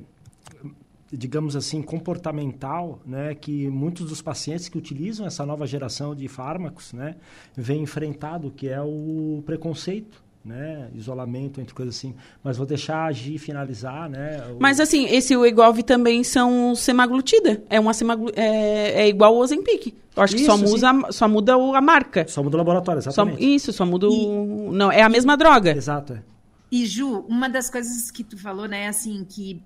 [1.13, 3.35] digamos assim, comportamental, né?
[3.35, 7.17] Que muitos dos pacientes que utilizam essa nova geração de fármacos, né?
[7.57, 10.89] Vêm enfrentado, que é o preconceito né?
[10.95, 12.15] Isolamento entre coisas assim.
[12.43, 14.43] Mas vou deixar a Gi finalizar, né?
[14.53, 14.61] O...
[14.61, 17.63] Mas assim, esse o Egov também são semaglutida.
[17.69, 18.31] É uma semaglu...
[18.35, 19.95] é, é igual o Ozempic.
[20.15, 22.27] Eu acho isso, que só muda, só muda a marca.
[22.29, 23.39] Só muda o laboratório, exatamente.
[23.39, 24.71] Só, isso, só muda o...
[24.73, 25.77] Não, é a mesma droga.
[25.77, 26.23] Exato, é.
[26.71, 29.63] E Ju, uma das coisas que tu falou, né, assim, que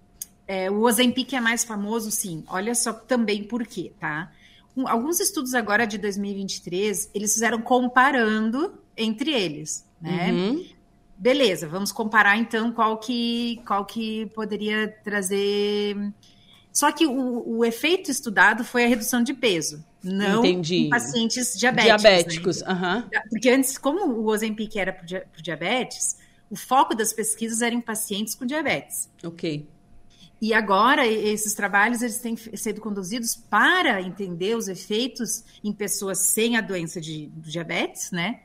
[0.47, 2.45] é, o Ozempic é mais famoso, sim.
[2.49, 4.31] Olha só também por quê, tá?
[4.77, 10.33] um, alguns estudos agora de 2023, eles fizeram comparando entre eles, né?
[10.33, 10.67] Uhum.
[11.19, 15.97] Beleza, vamos comparar então qual que, qual que poderia trazer.
[16.71, 20.87] Só que o, o efeito estudado foi a redução de peso, não Entendi.
[20.87, 22.03] em pacientes diabéticos.
[22.03, 22.73] Diabéticos, né?
[22.73, 23.21] uhum.
[23.31, 25.07] Porque antes, como o Ozempic era para
[25.41, 26.19] diabetes,
[26.51, 29.09] o foco das pesquisas era em pacientes com diabetes.
[29.25, 29.67] Ok.
[30.41, 36.57] E agora esses trabalhos eles têm sido conduzidos para entender os efeitos em pessoas sem
[36.57, 38.41] a doença de, de diabetes, né?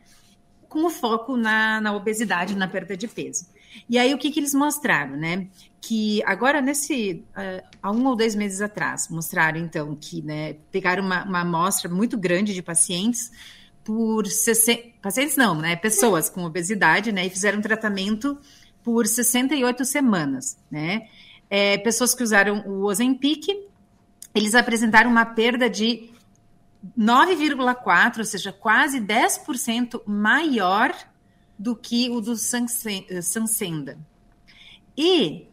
[0.72, 3.46] Com o foco na, na, obesidade, na perda de peso.
[3.90, 5.48] E aí o que, que eles mostraram, né?
[5.82, 10.54] Que agora nesse uh, há um ou dois meses atrás mostraram então que, né?
[10.72, 13.32] Pegaram uma, uma amostra muito grande de pacientes
[13.84, 15.76] por 60, pacientes não, né?
[15.76, 17.26] Pessoas com obesidade, né?
[17.26, 18.38] E fizeram tratamento
[18.82, 21.08] por 68 semanas, né?
[21.52, 23.50] é, pessoas que usaram o Ozempic,
[24.34, 26.10] eles apresentaram uma perda de
[26.98, 30.94] 9,4, ou seja, quase 10% maior
[31.58, 34.00] do que o do Sansenda.
[34.98, 35.48] E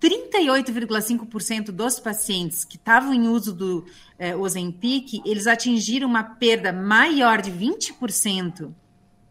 [0.00, 3.84] 38,5% dos pacientes que estavam em uso do
[4.18, 8.72] é, Ozempic, eles atingiram uma perda maior de 20%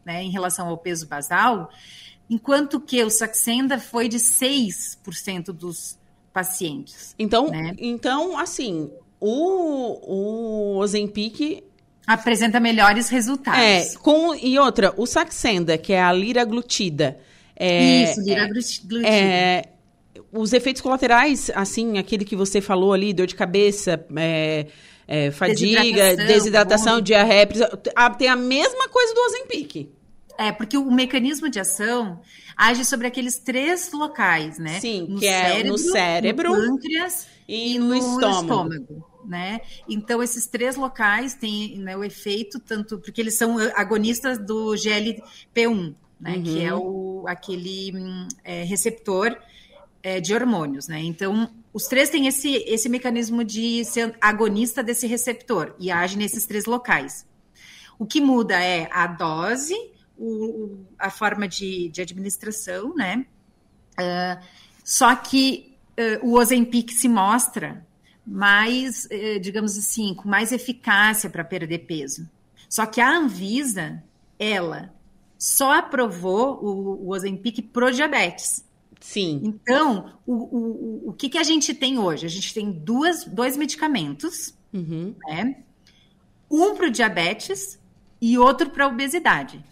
[0.05, 1.71] né, em relação ao peso basal,
[2.29, 5.97] enquanto que o Saxenda foi de 6% dos
[6.31, 7.15] pacientes.
[7.17, 7.75] Então, né?
[7.79, 11.63] então assim, o, o Ozempic
[12.05, 13.59] apresenta melhores resultados.
[13.59, 17.19] É, com e outra, o Saxenda, que é a liraglutida.
[17.55, 19.07] É, Isso, liraglutida.
[19.07, 19.63] É,
[20.31, 24.67] os efeitos colaterais, assim, aquele que você falou ali, dor de cabeça, é,
[25.07, 27.47] é, fadiga, desidratação, desidratação diarreia,
[28.17, 29.89] tem a mesma coisa do Ozempic.
[30.37, 32.21] É, porque o mecanismo de ação
[32.55, 34.79] age sobre aqueles três locais, né?
[34.79, 38.41] Sim, no que cérebro, é no cérebro, no pâncreas e, e no, no, estômago.
[38.41, 39.08] estômago.
[39.25, 39.61] Né?
[39.87, 45.93] Então, esses três locais têm né, o efeito, tanto porque eles são agonistas do GLP-1,
[46.19, 46.35] né?
[46.35, 46.43] Uhum.
[46.43, 47.91] Que é o, aquele
[48.43, 49.37] é, receptor
[50.01, 51.01] é, de hormônios, né?
[51.01, 56.45] Então, os três têm esse, esse mecanismo de ser agonista desse receptor e age nesses
[56.45, 57.27] três locais.
[57.97, 59.75] O que muda é a dose,
[60.17, 63.25] o, a forma de, de administração, né?
[63.99, 64.43] Uh,
[64.83, 67.85] só que uh, o Ozempic se mostra
[68.29, 72.29] mais, uh, digamos assim, com mais eficácia para perder peso.
[72.69, 74.03] Só que a Anvisa,
[74.37, 74.93] ela
[75.37, 78.63] só aprovou o, o Ozempic pro diabetes.
[78.99, 79.41] Sim.
[79.43, 82.25] Então, o, o, o que, que a gente tem hoje?
[82.25, 85.15] A gente tem duas, dois medicamentos, uhum.
[85.27, 85.63] né?
[86.51, 87.79] Um para o diabetes
[88.21, 89.63] e outro para obesidade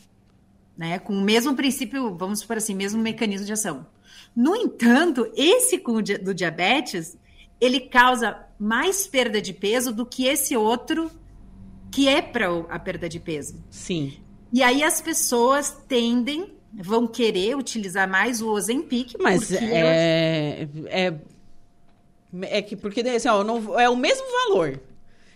[0.78, 1.00] né?
[1.00, 3.88] Com o mesmo princípio, vamos por assim, mesmo mecanismo de ação.
[4.36, 7.18] No entanto, esse com o do diabetes,
[7.60, 11.12] ele causa mais perda de peso do que esse outro
[11.92, 13.64] que é para a perda de peso.
[13.70, 14.18] Sim.
[14.52, 19.16] E aí as pessoas tendem, vão querer utilizar mais o Ozempic.
[19.20, 21.14] Mas é, é,
[22.42, 24.80] é que porque assim, ó, não, é o mesmo valor.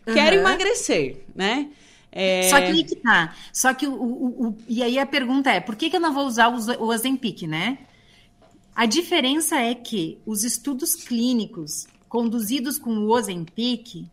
[0.05, 0.41] Quero uhum.
[0.41, 1.69] emagrecer, né?
[2.11, 2.49] É...
[2.49, 3.35] Só que aí que tá.
[3.53, 6.13] Só que o, o, o, E aí a pergunta é: por que, que eu não
[6.13, 7.77] vou usar o, o Ozempic, né?
[8.75, 14.05] A diferença é que os estudos clínicos conduzidos com o Ozempic,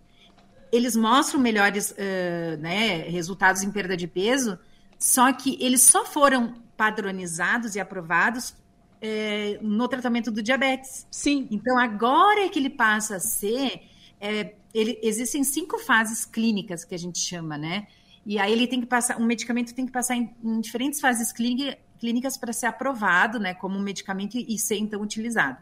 [0.70, 4.56] eles mostram melhores uh, né, resultados em perda de peso,
[4.96, 8.54] só que eles só foram padronizados e aprovados
[9.00, 11.08] é, no tratamento do diabetes.
[11.10, 11.48] Sim.
[11.50, 13.82] Então, agora é que ele passa a ser
[14.20, 17.88] é, ele, existem cinco fases clínicas que a gente chama, né?
[18.24, 21.32] E aí ele tem que passar, um medicamento tem que passar em, em diferentes fases
[21.32, 25.58] clínica, clínicas para ser aprovado, né, como um medicamento e, e ser então utilizado.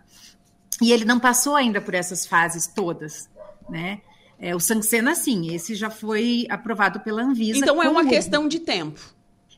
[0.81, 3.29] E ele não passou ainda por essas fases todas,
[3.69, 4.01] né?
[4.39, 7.59] É, o Sansena, sim, esse já foi aprovado pela Anvisa.
[7.59, 9.01] Então é uma questão de tempo.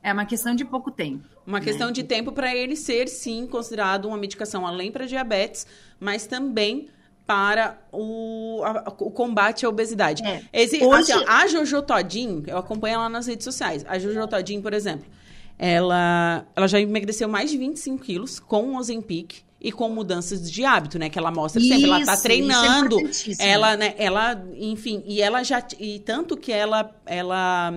[0.03, 1.27] É uma questão de pouco tempo.
[1.45, 1.65] Uma né?
[1.65, 5.67] questão de tempo para ele ser, sim, considerado uma medicação além para diabetes,
[5.99, 6.89] mas também
[7.27, 10.25] para o, a, o combate à obesidade.
[10.25, 10.43] É.
[10.53, 11.13] Esse, Hoje...
[11.13, 13.85] assim, a Jojo Todinho, eu acompanho ela nas redes sociais.
[13.89, 15.07] A Jojo Todinho, por exemplo,
[15.59, 20.65] ela, ela já emagreceu mais de 25 quilos com o Ozempic e com mudanças de
[20.65, 21.09] hábito, né?
[21.09, 21.79] Que ela mostra sempre.
[21.79, 22.99] Isso, ela tá é treinando.
[23.39, 23.95] É ela, né?
[23.99, 25.63] Ela, enfim, e ela já.
[25.79, 26.95] E tanto que ela.
[27.05, 27.73] ela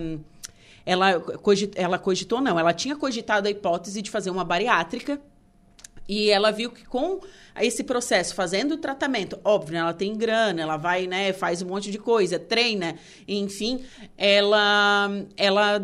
[0.84, 5.22] ela, cogit, ela cogitou, não, ela tinha cogitado a hipótese de fazer uma bariátrica
[6.08, 7.22] e ela viu que com
[7.60, 11.68] esse processo, fazendo o tratamento, óbvio, né, ela tem grana, ela vai, né, faz um
[11.68, 12.96] monte de coisa, treina,
[13.28, 13.84] enfim,
[14.18, 15.82] ela, ela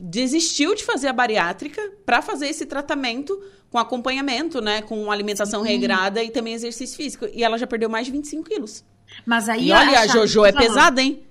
[0.00, 3.38] desistiu de fazer a bariátrica para fazer esse tratamento
[3.70, 5.68] com acompanhamento, né, com alimentação Sim.
[5.68, 7.26] regrada e também exercício físico.
[7.32, 8.84] E ela já perdeu mais de 25 quilos.
[9.26, 11.22] Mas aí e olha, a Jojo é pesada, hein?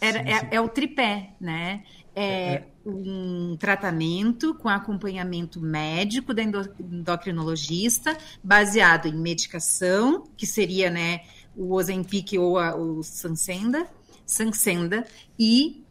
[0.00, 0.18] Era.
[0.18, 1.84] É, é, o tripé, né?
[2.14, 11.20] É, é, um tratamento com acompanhamento médico da endocrinologista, baseado em medicação, que seria né,
[11.54, 13.86] o Ozempic ou a, o Sansenda,
[14.24, 15.06] Sansenda,
[15.38, 15.84] e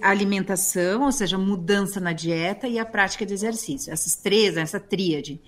[0.00, 3.92] alimentação, ou seja, mudança na dieta e a prática de exercício.
[3.92, 5.40] Essas três, essa tríade.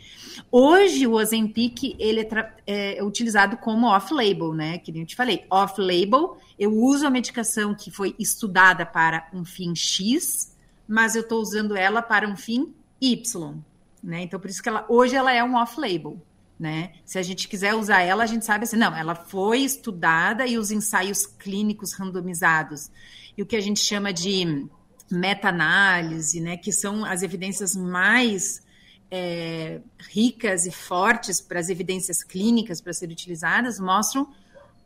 [0.50, 2.20] Hoje, o Ozempic, ele
[2.66, 4.78] é, é utilizado como off-label, né?
[4.78, 5.44] Que nem eu te falei.
[5.50, 10.54] Off-label, eu uso a medicação que foi estudada para um fim X,
[10.86, 13.56] mas eu estou usando ela para um fim Y,
[14.02, 14.22] né?
[14.22, 16.20] Então, por isso que ela, hoje ela é um off-label.
[16.56, 16.92] Né?
[17.04, 20.56] Se a gente quiser usar ela, a gente sabe assim, não, ela foi estudada e
[20.56, 22.92] os ensaios clínicos randomizados
[23.36, 24.66] e o que a gente chama de
[25.10, 28.62] meta-análise, né, que são as evidências mais
[29.10, 34.28] é, ricas e fortes para as evidências clínicas para serem utilizadas, mostram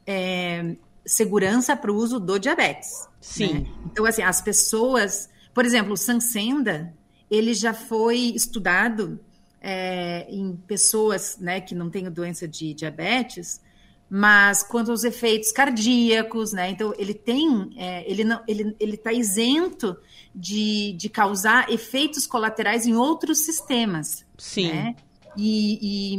[0.07, 3.09] é, segurança para o uso do diabetes.
[3.21, 3.55] Sim.
[3.55, 3.67] Né?
[3.87, 6.93] Então, assim, as pessoas, por exemplo, o Sansenda,
[7.31, 9.21] ele já foi estudado
[9.61, 13.61] é, em pessoas né, que não têm doença de diabetes,
[14.11, 16.71] mas quanto aos efeitos cardíacos, né?
[16.71, 19.97] Então ele tem, é, ele não, ele ele está isento
[20.35, 24.25] de, de causar efeitos colaterais em outros sistemas.
[24.39, 24.69] Sim.
[24.69, 24.97] Né?
[25.37, 26.19] E, e,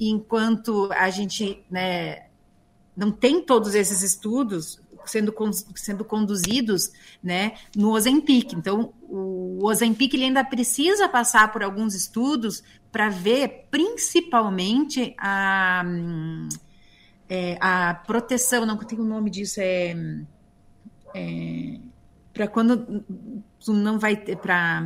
[0.00, 2.26] e, enquanto a gente, né,
[2.96, 5.34] não tem todos esses estudos sendo,
[5.74, 6.90] sendo conduzidos,
[7.22, 8.52] né, no Ozempic.
[8.52, 15.84] Então o Ozempic ele ainda precisa passar por alguns estudos para ver, principalmente a
[17.28, 19.96] é, a proteção, não tem o nome disso, é,
[21.14, 21.78] é
[22.32, 23.02] para quando
[23.64, 24.84] tu não vai ter para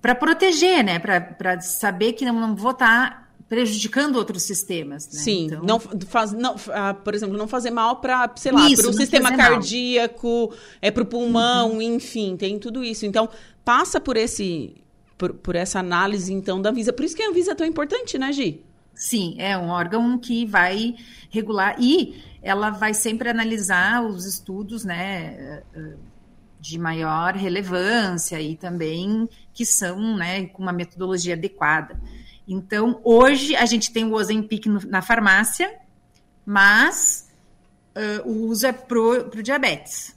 [0.00, 0.98] para proteger, né?
[0.98, 5.06] Para saber que não, não vou estar tá prejudicando outros sistemas.
[5.12, 5.20] Né?
[5.20, 5.62] Sim, então...
[5.62, 9.36] não faz, não, uh, por exemplo, não fazer mal para, sei lá, para o sistema
[9.36, 10.58] cardíaco, mal.
[10.80, 11.82] é para o pulmão, uhum.
[11.82, 13.06] enfim, tem tudo isso.
[13.06, 13.28] Então
[13.64, 14.76] passa por esse
[15.18, 16.92] por, por essa análise então da Visa.
[16.92, 18.64] Por isso que a Visa é tão importante, né, Gi?
[18.96, 20.96] Sim, é um órgão que vai
[21.30, 25.62] regular e ela vai sempre analisar os estudos, né,
[26.58, 32.00] de maior relevância e também que são, né, com uma metodologia adequada.
[32.48, 35.72] Então, hoje a gente tem o Ozempic na farmácia,
[36.44, 37.28] mas
[37.96, 40.15] uh, o uso é para o diabetes.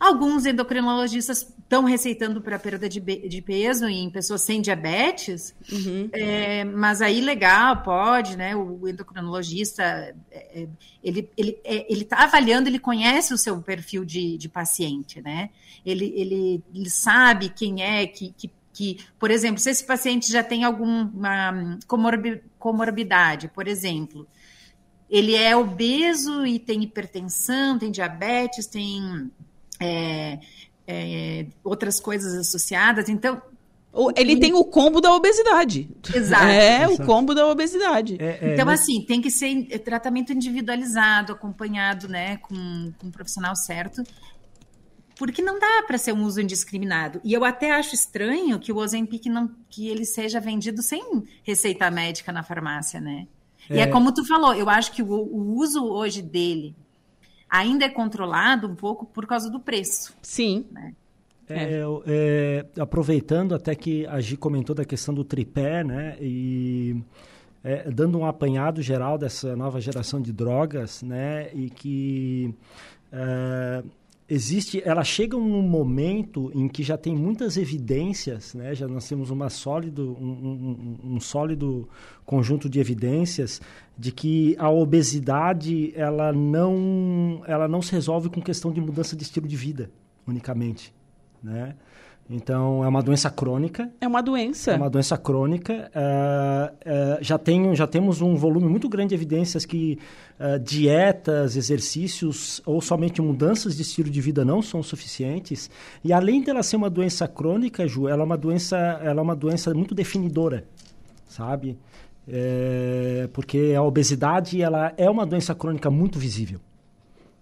[0.00, 6.08] Alguns endocrinologistas estão receitando para perda de, de, peso em pessoas sem diabetes, uhum.
[6.10, 8.56] é, mas aí legal, pode, né?
[8.56, 9.82] O endocrinologista,
[10.30, 10.68] é, é
[11.04, 15.50] ele ele é, ele está avaliando, ele conhece o seu perfil de, de paciente, né?
[15.84, 20.42] Ele, ele, ele sabe quem é que, que que, por exemplo, se esse paciente já
[20.42, 21.78] tem alguma
[22.58, 24.26] comorbidade, por exemplo,
[25.10, 29.30] ele é obeso e tem hipertensão, tem diabetes, tem
[29.80, 30.38] é,
[30.86, 33.08] é, outras coisas associadas.
[33.08, 33.40] Então.
[34.14, 35.90] Ele tem o combo da obesidade.
[36.14, 36.44] Exato.
[36.46, 37.02] É, Exato.
[37.02, 38.16] o combo da obesidade.
[38.20, 38.82] É, é, então, mas...
[38.82, 44.04] assim, tem que ser tratamento individualizado, acompanhado, né, com, com um profissional certo
[45.20, 47.20] porque não dá para ser um uso indiscriminado.
[47.22, 51.02] E eu até acho estranho que o Ozempic não que ele seja vendido sem
[51.42, 53.28] receita médica na farmácia, né?
[53.68, 53.76] É.
[53.76, 56.74] E é como tu falou, eu acho que o, o, uso hoje dele
[57.50, 60.14] ainda é controlado um pouco por causa do preço.
[60.22, 60.66] Sim.
[60.70, 60.94] Né?
[61.48, 66.16] É, é, aproveitando até que a Gi comentou da questão do tripé, né?
[66.20, 67.02] E
[67.64, 71.50] é, dando um apanhado geral dessa nova geração de drogas, né?
[71.52, 72.54] E que
[73.10, 73.82] é,
[74.30, 78.72] existe, ela chega num momento em que já tem muitas evidências, né?
[78.74, 81.88] Já nós temos uma sólido, um, um, um sólido
[82.24, 83.60] conjunto de evidências
[83.98, 89.24] de que a obesidade ela não, ela não se resolve com questão de mudança de
[89.24, 89.90] estilo de vida
[90.24, 90.94] unicamente,
[91.42, 91.74] né?
[92.32, 93.90] Então, é uma doença crônica.
[94.00, 94.70] É uma doença.
[94.70, 95.90] É uma doença crônica.
[95.92, 99.98] Uh, uh, já, tem, já temos um volume muito grande de evidências que
[100.38, 105.68] uh, dietas, exercícios ou somente mudanças de estilo de vida não são suficientes.
[106.04, 109.34] E além dela ser uma doença crônica, Ju, ela é uma doença, ela é uma
[109.34, 110.64] doença muito definidora,
[111.26, 111.76] sabe?
[112.28, 116.60] É, porque a obesidade ela é uma doença crônica muito visível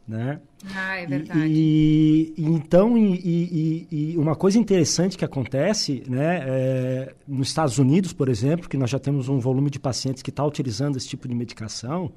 [0.09, 0.40] né?
[0.74, 1.46] Ah, é verdade.
[1.46, 8.14] E, e então, e, e, uma coisa interessante que acontece, né, é, nos Estados Unidos,
[8.14, 11.28] por exemplo, que nós já temos um volume de pacientes que está utilizando esse tipo
[11.28, 12.11] de medicação,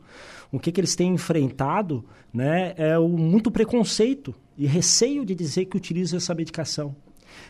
[0.51, 5.65] o que, que eles têm enfrentado, né, é o muito preconceito e receio de dizer
[5.65, 6.95] que utilizam essa medicação.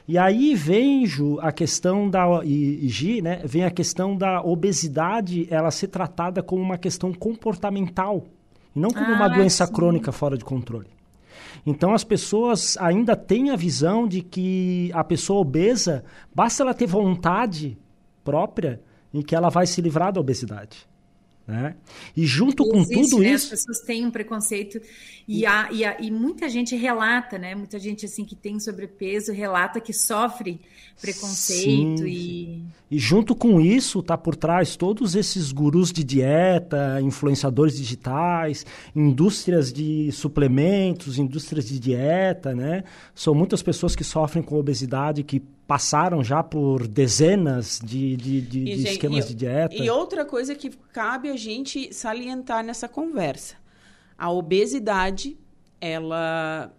[0.08, 4.42] E aí vem, Ju, a questão da e, e Gi, né, vem a questão da
[4.42, 8.26] obesidade, ela ser tratada como uma questão comportamental
[8.76, 9.74] e não como ah, uma doença sim.
[9.74, 10.90] crônica fora de controle.
[11.66, 16.04] Então as pessoas ainda têm a visão de que a pessoa obesa,
[16.34, 17.78] basta ela ter vontade
[18.24, 18.82] própria
[19.14, 20.90] em que ela vai se livrar da obesidade.
[21.48, 21.76] Né?
[22.16, 23.32] E junto com tudo né?
[23.32, 23.54] isso.
[23.54, 24.80] As pessoas têm um preconceito
[25.28, 27.56] e, há, e, há, e, muita gente relata, né?
[27.56, 30.62] Muita gente assim que tem sobrepeso relata que sofre
[31.02, 32.08] preconceito Sim.
[32.08, 32.64] e.
[32.92, 39.72] E junto com isso tá por trás todos esses gurus de dieta, influenciadores digitais, indústrias
[39.72, 42.84] de suplementos, indústrias de dieta, né?
[43.16, 48.64] São muitas pessoas que sofrem com obesidade que passaram já por dezenas de, de, de,
[48.66, 49.76] de gente, esquemas e, de dieta.
[49.76, 53.56] E outra coisa que cabe a gente salientar nessa conversa.
[54.18, 55.38] A obesidade,
[55.80, 56.74] ela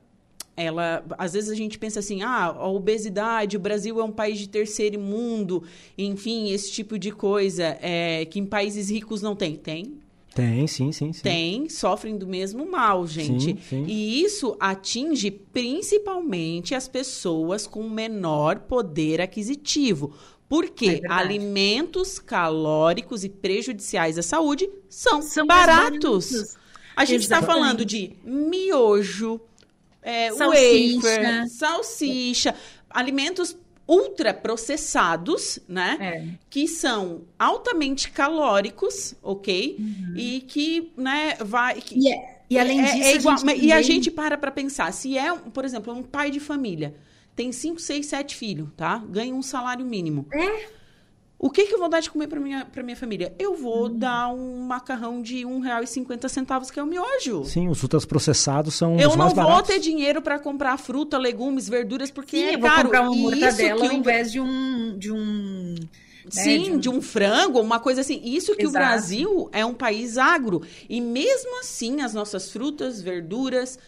[0.57, 4.39] ela às vezes a gente pensa assim ah a obesidade o Brasil é um país
[4.39, 5.63] de terceiro mundo
[5.97, 10.03] enfim esse tipo de coisa é, que em países ricos não tem tem
[10.35, 11.23] tem, sim, sim, sim.
[11.23, 13.45] Tem, sofrem do mesmo mal, gente.
[13.45, 13.85] Sim, sim.
[13.87, 20.15] E isso atinge principalmente as pessoas com menor poder aquisitivo.
[20.49, 26.57] Porque É alimentos calóricos e prejudiciais à saúde são, São baratos.
[26.95, 29.41] A gente está falando de miojo,
[30.03, 30.97] é, Salsicha.
[30.97, 32.55] wafer, salsicha,
[32.91, 33.57] alimentos
[33.89, 35.97] ultraprocessados, né?
[36.01, 36.39] É.
[36.51, 39.77] Que são altamente calóricos, ok?
[40.17, 41.81] E que, né, vai...
[41.81, 44.11] que- E, é- e além é- disso, é igual- a gente e a também- gente
[44.11, 46.95] para para pensar, se é, por exemplo, um pai de família,
[47.35, 49.03] tem 5, 6, 7 filhos, tá?
[49.09, 50.27] Ganha um salário mínimo.
[50.33, 50.67] É.
[51.45, 53.35] O que, que eu vou dar de comer para minha, pra minha família?
[53.37, 53.99] Eu vou Hum.
[53.99, 57.45] dar um macarrão de R$ 1,50, que é o miojo.
[57.45, 59.67] Sim, os ultraprocessados são Eu os não mais vou baratos.
[59.75, 62.85] ter dinheiro para comprar fruta, legumes, verduras, porque Sim, é eu vou caro.
[62.85, 64.97] comprar uma mortadela que ao o- invés de um.
[64.97, 67.03] De um né, Sim, de um...
[67.03, 68.21] frango, uma coisa assim.
[68.23, 68.87] Isso que o Exato.
[68.87, 70.63] Brasil é um país agro.
[70.89, 73.81] E mesmo assim, as nossas frutas, verduras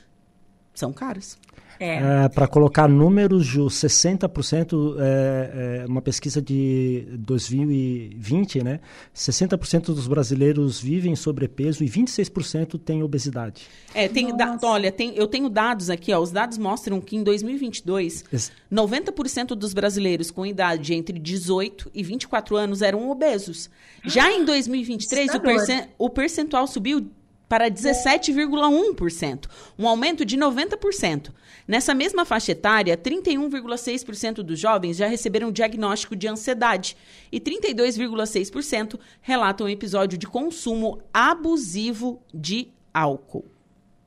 [0.75, 1.39] são caras.
[1.81, 2.29] É.
[2.29, 8.81] Para colocar números, Ju, 60%, é, é uma pesquisa de 2020, né?
[9.15, 13.63] 60% dos brasileiros vivem sobrepeso e 26% têm obesidade.
[13.95, 16.19] É, tem da- olha, tem, eu tenho dados aqui, ó.
[16.21, 22.03] Os dados mostram que em 2022, Esse- 90% dos brasileiros com idade entre 18 e
[22.03, 23.71] 24 anos eram obesos.
[24.05, 25.57] Já em 2023, o, Assustador.
[25.57, 27.07] percen- o percentual subiu
[27.49, 29.47] para 17,1%,
[29.79, 31.31] um aumento de 90%.
[31.67, 36.97] Nessa mesma faixa etária, 31,6% dos jovens já receberam diagnóstico de ansiedade
[37.33, 43.47] e 32,6% relatam episódio de consumo abusivo de álcool.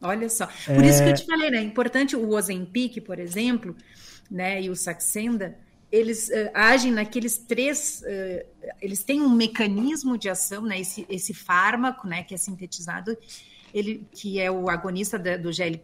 [0.01, 0.47] Olha só.
[0.65, 1.57] Por isso que eu te falei, né?
[1.57, 3.75] É importante o Ozempic, por exemplo,
[4.29, 4.61] né?
[4.61, 5.57] E o Saxenda,
[5.91, 8.01] eles eh, agem naqueles três.
[8.05, 8.45] eh,
[8.81, 10.79] eles têm um mecanismo de ação, né?
[10.79, 12.23] Esse, esse fármaco, né?
[12.23, 13.17] Que é sintetizado,
[13.73, 15.79] ele, que é o agonista da- do GL,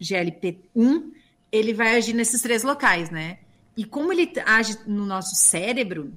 [0.00, 1.12] GLP-1,
[1.52, 3.38] ele vai agir nesses três locais, né?
[3.76, 6.12] E como ele age no nosso cérebro,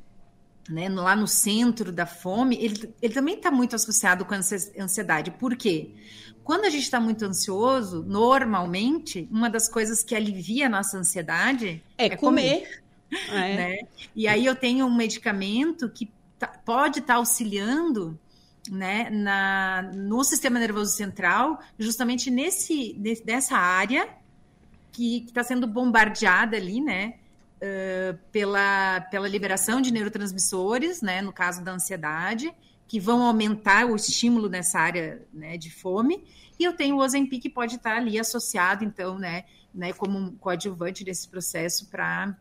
[0.69, 4.71] né, lá no centro da fome, ele, ele também está muito associado com a ansi-
[4.79, 5.31] ansiedade.
[5.31, 5.91] Por quê?
[6.43, 11.83] Quando a gente está muito ansioso, normalmente, uma das coisas que alivia a nossa ansiedade
[11.97, 12.81] É, comer.
[13.29, 13.55] É.
[13.55, 13.77] né?
[14.15, 18.19] E aí eu tenho um medicamento que tá- pode estar auxiliando
[18.71, 24.09] né, na, no sistema nervoso central, justamente nesse, nessa área
[24.91, 27.15] que está sendo bombardeada ali, né?
[27.61, 32.53] ãh, pela, pela liberação de neurotransmissores, né, no caso da ansiedade,
[32.93, 36.23] que vão aumentar o estímulo nessa área né, de fome.
[36.59, 40.35] E eu tenho o Ozempic que pode estar ali associado, então, né, né, como um
[40.35, 42.37] coadjuvante desse processo para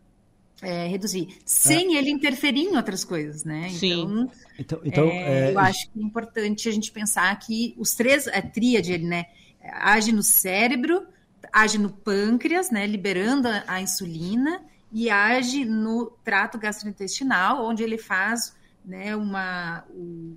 [0.60, 3.70] é, reduzir, sem ele interferir em outras coisas, né?
[3.70, 4.02] Sim.
[4.02, 7.94] Então, Então, então é, é, eu acho que é importante a gente pensar que os
[7.94, 9.24] três, a tríade, ele, né,
[9.64, 11.06] age no cérebro,
[11.50, 17.96] age no pâncreas, né, liberando a, a insulina, e age no trato gastrointestinal, onde ele
[17.96, 18.54] faz
[18.84, 20.36] né, uma, um-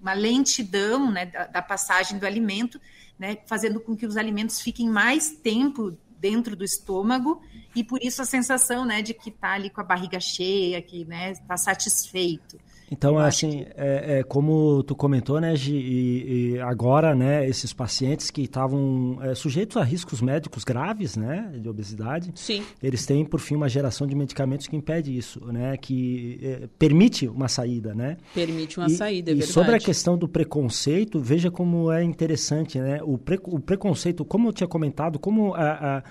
[0.00, 2.80] uma lentidão né, da, da passagem do alimento,
[3.18, 7.42] né, fazendo com que os alimentos fiquem mais tempo dentro do estômago
[7.74, 11.06] e por isso a sensação né, de que está ali com a barriga cheia, que
[11.32, 12.58] está satisfeito.
[12.92, 17.72] Então, Eu assim, é, é como tu comentou, né, Gi, e, e agora, né, esses
[17.72, 22.62] pacientes que estavam é, sujeitos a riscos médicos graves, né, de obesidade, Sim.
[22.82, 27.26] eles têm, por fim, uma geração de medicamentos que impede isso, né, que é, permite
[27.26, 28.18] uma saída, né.
[28.34, 29.52] Permite uma e, saída, é e verdade.
[29.52, 34.48] sobre a questão do preconceito, veja como é interessante, né, o, pre, o preconceito, como
[34.48, 36.02] eu tinha comentado, como a, a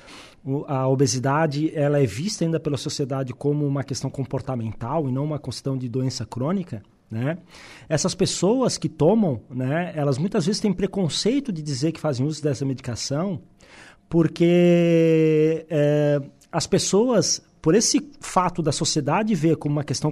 [0.67, 5.39] a obesidade ela é vista ainda pela sociedade como uma questão comportamental e não uma
[5.39, 7.37] questão de doença crônica, Né?
[7.89, 12.41] Essas pessoas que tomam, né, elas muitas vezes têm preconceito de dizer que fazem uso
[12.41, 13.41] dessa medicação,
[14.09, 20.11] porque é, as pessoas, por esse fato da sociedade ver como uma questão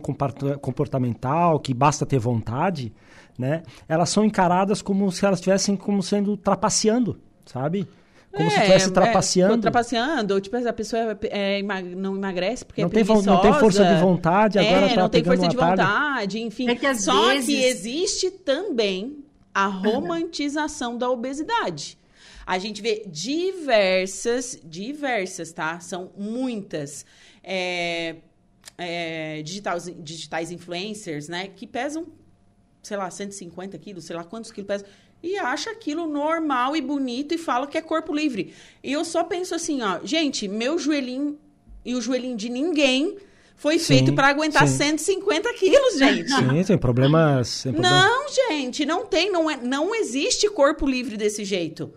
[0.61, 2.93] comportamental, que basta ter vontade,
[3.38, 7.88] né, elas são encaradas como se elas estivessem como sendo trapaceando, sabe?
[8.32, 9.53] Como é, se estivesse trapaceando.
[9.55, 11.61] É, trapaceando, ou tipo, a pessoa é,
[11.95, 15.09] não emagrece porque não é tem, Não tem força de vontade, agora é, tá não
[15.09, 15.77] tem força de atalho.
[15.77, 16.69] vontade, enfim.
[16.69, 17.45] É que às Só vezes...
[17.45, 19.23] que existe também
[19.53, 21.97] a romantização da obesidade.
[22.45, 25.80] A gente vê diversas, diversas, tá?
[25.80, 27.05] São muitas
[27.43, 28.15] é,
[28.77, 31.47] é, digitais, digitais influencers, né?
[31.47, 32.07] Que pesam,
[32.82, 34.88] sei lá, 150 quilos, sei lá quantos quilos pesam
[35.21, 38.53] e acha aquilo normal e bonito e fala que é corpo livre.
[38.84, 41.38] E eu só penso assim, ó, gente, meu joelhinho
[41.84, 43.17] e o joelhinho de ninguém
[43.55, 44.77] foi sim, feito para aguentar sim.
[44.77, 46.30] 150 quilos, gente.
[46.30, 47.63] Sim, tem problemas.
[47.63, 48.05] Tem problema.
[48.05, 51.93] Não, gente, não tem, não, é, não existe corpo livre desse jeito.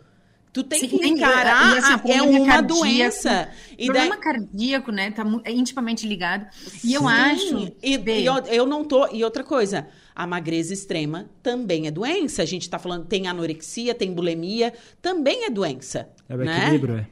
[0.52, 3.48] Tu tem Sim, que encarar, e, assim, é uma cardíaco, doença.
[3.78, 4.20] E problema daí...
[4.20, 6.46] cardíaco, né, tá é intimamente ligado.
[6.66, 7.72] E Sim, eu acho...
[7.82, 9.08] E, e eu, eu não tô...
[9.08, 12.42] E outra coisa, a magreza extrema também é doença.
[12.42, 16.10] A gente está falando, tem anorexia, tem bulimia, também é doença.
[16.28, 16.58] É o né?
[16.58, 17.06] equilíbrio,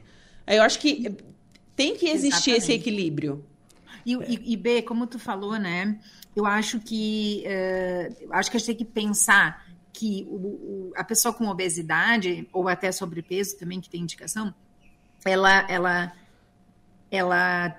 [0.45, 0.57] é.
[0.57, 1.15] Eu acho que
[1.75, 2.63] tem que existir Exatamente.
[2.63, 3.45] esse equilíbrio.
[4.05, 5.97] E, e, e, B, como tu falou, né?
[6.35, 11.03] Eu acho que uh, acho que a gente tem que pensar que o, o, a
[11.03, 14.53] pessoa com obesidade ou até sobrepeso também que tem indicação,
[15.25, 16.13] ela ela
[17.11, 17.77] ela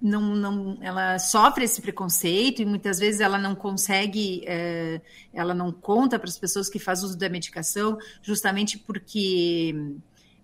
[0.00, 5.00] não, não, ela sofre esse preconceito e muitas vezes ela não consegue, é,
[5.32, 9.74] ela não conta para as pessoas que faz uso da medicação, justamente porque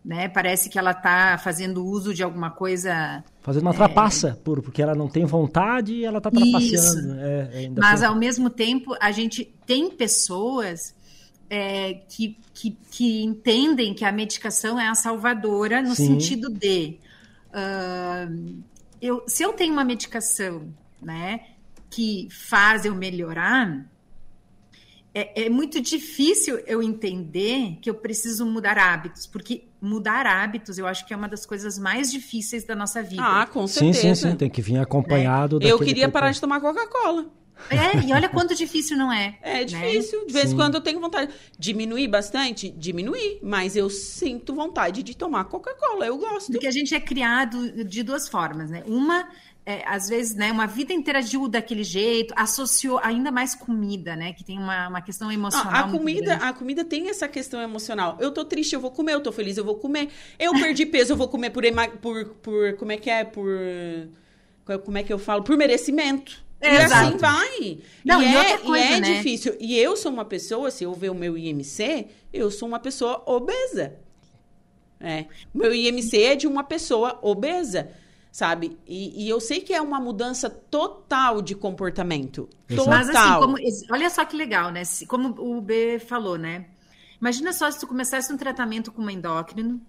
[0.04, 3.24] né, parece que ela está fazendo uso de alguma coisa.
[3.40, 7.14] Fazendo uma é, trapaça, por, porque ela não tem vontade e ela está trapaceando.
[7.20, 10.94] É, Mas ao mesmo tempo, a gente tem pessoas.
[11.50, 16.06] É, que, que, que, entendem que a medicação é a salvadora no Sim.
[16.06, 16.98] sentido de
[17.50, 18.62] uh,
[19.00, 21.40] eu, se eu tenho uma medicação, né,
[21.90, 23.86] que faz eu melhorar,
[25.14, 30.86] é, é, muito difícil eu entender que eu preciso mudar hábitos, porque mudar hábitos eu
[30.88, 33.22] acho que é uma das coisas mais difíceis da nossa vida.
[33.24, 34.00] Ah, com certeza.
[34.00, 35.60] Sim, sim, sim, tem que vir acompanhado.
[35.62, 35.70] É.
[35.70, 37.26] Eu queria parar de tomar Coca-Cola.
[37.70, 39.38] É, e olha quanto difícil não é.
[39.42, 39.64] É né?
[39.64, 40.20] difícil.
[40.20, 40.26] Né?
[40.26, 41.32] De vez em quando eu tenho vontade.
[41.58, 42.70] Diminuir bastante?
[42.70, 43.38] Diminuir.
[43.42, 46.06] Mas eu sinto vontade de tomar Coca-Cola.
[46.06, 46.50] Eu gosto.
[46.50, 48.82] Porque a gente é criado de duas formas, né?
[48.86, 49.28] Uma,
[49.66, 54.34] é, às vezes, né, uma vida inteira agiu daquele jeito, associou ainda mais comida, né?
[54.34, 55.72] Que tem uma, uma questão emocional.
[55.72, 58.18] Ah, a comida, a comida tem essa questão emocional.
[58.20, 60.10] Eu tô triste, eu vou comer, eu tô feliz, eu vou comer.
[60.38, 61.62] Eu perdi peso, eu vou comer por,
[62.00, 62.76] por, por.
[62.76, 63.24] Como é que é?
[63.24, 63.48] Por.
[64.84, 65.42] Como é que eu falo?
[65.42, 66.44] Por merecimento.
[66.60, 67.78] É, e assim vai.
[68.04, 69.14] Não, e, e é, coisa, e é né?
[69.16, 69.56] difícil.
[69.58, 73.22] E eu sou uma pessoa, se eu ver o meu IMC, eu sou uma pessoa
[73.26, 73.94] obesa.
[75.00, 75.26] É.
[75.52, 77.90] Meu IMC é de uma pessoa obesa,
[78.34, 78.76] sabe?
[78.84, 82.48] E, e, eu sei que é uma mudança total de comportamento.
[82.66, 82.86] Total.
[82.88, 83.56] Mas assim, como,
[83.92, 84.82] olha só que legal, né?
[85.06, 86.66] Como o B falou, né?
[87.20, 89.80] Imagina só se tu começasse um tratamento com uma endócrino,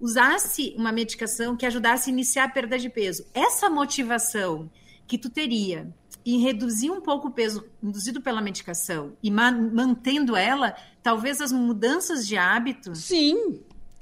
[0.00, 3.26] usasse uma medicação que ajudasse a iniciar a perda de peso.
[3.34, 4.70] Essa motivação
[5.06, 5.94] que tu teria
[6.24, 12.26] em reduzir um pouco o peso induzido pela medicação e mantendo ela, talvez as mudanças
[12.26, 13.60] de hábito sim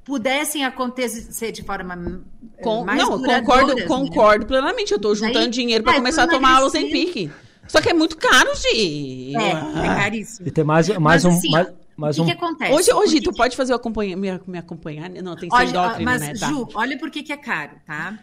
[0.09, 3.82] pudessem acontecer de forma eh, Com, mais não concordo né?
[3.82, 7.30] concordo plenamente eu estou juntando Aí, dinheiro para é, começar a tomar aulas em pique
[7.68, 9.50] só que é muito caro de é,
[9.84, 11.68] é caríssimo e tem mais mais Mas, um assim, mais...
[11.98, 12.36] Mas o que, um...
[12.36, 12.72] que acontece?
[12.72, 15.11] Hoje, hoje tu pode fazer acompanha, me, me acompanhar?
[15.11, 16.32] Não, tem que ser endócrino, mas, né?
[16.32, 16.46] Tá.
[16.46, 18.16] Ju, olha por que, que é caro, tá?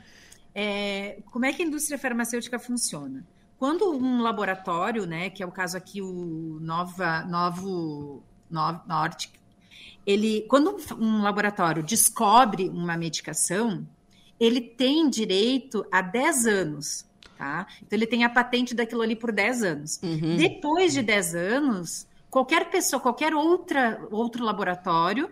[0.55, 3.25] É, como é que a indústria farmacêutica funciona?
[3.57, 9.29] Quando um laboratório, né, que é o caso aqui o Nova, Novo, Novo Norte,
[10.06, 13.86] ele, quando um laboratório descobre uma medicação,
[14.39, 17.06] ele tem direito a 10 anos,
[17.38, 17.66] tá?
[17.82, 19.99] Então ele tem a patente daquilo ali por 10 anos.
[20.03, 20.38] Uhum.
[20.38, 25.30] Depois de 10 anos, qualquer pessoa, qualquer outra, outro laboratório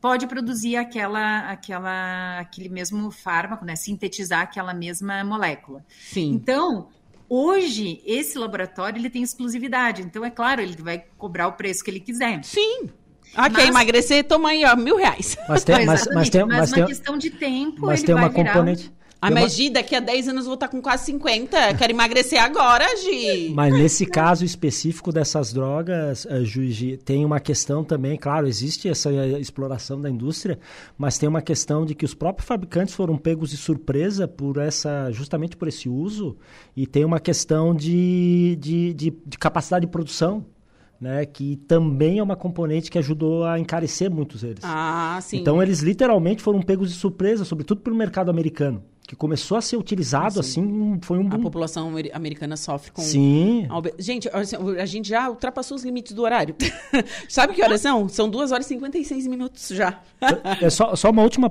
[0.00, 3.76] pode produzir aquela, aquela, aquele mesmo fármaco, né?
[3.76, 5.84] Sintetizar aquela mesma molécula.
[5.88, 6.30] Sim.
[6.32, 6.88] Então,
[7.26, 11.90] Hoje, esse laboratório ele tem exclusividade, então é claro, ele vai cobrar o preço que
[11.90, 12.44] ele quiser.
[12.44, 12.90] Sim.
[13.34, 13.56] Ah, mas...
[13.56, 14.24] quer emagrecer?
[14.24, 15.36] Toma aí, ó, mil reais.
[15.48, 18.30] Mas tem, mas, mas tem, mas, mas uma tem, questão de tempo, mas tem uma
[18.30, 18.92] componente.
[19.26, 21.74] Ah, mas Gi, daqui a 10 anos eu vou estar com quase 50.
[21.78, 23.48] Quero emagrecer agora, Gi.
[23.56, 29.10] Mas nesse caso específico dessas drogas, uh, Gi, tem uma questão também, claro, existe essa
[29.38, 30.58] exploração da indústria,
[30.98, 35.10] mas tem uma questão de que os próprios fabricantes foram pegos de surpresa por essa,
[35.10, 36.36] justamente por esse uso,
[36.76, 40.44] e tem uma questão de, de, de, de capacidade de produção
[41.04, 44.64] né, que também é uma componente que ajudou a encarecer muitos deles.
[44.64, 45.36] Ah, sim.
[45.36, 48.82] Então eles literalmente foram pegos de surpresa, sobretudo pelo mercado americano
[49.14, 51.36] que começou a ser utilizado assim, foi um boom.
[51.36, 53.00] A população americana sofre com.
[53.00, 53.66] Sim.
[53.98, 56.54] Gente, a gente já ultrapassou os limites do horário.
[57.28, 58.08] Sabe que horas são?
[58.08, 60.00] São 2 horas e 56 minutos já.
[60.60, 61.46] é só, só uma última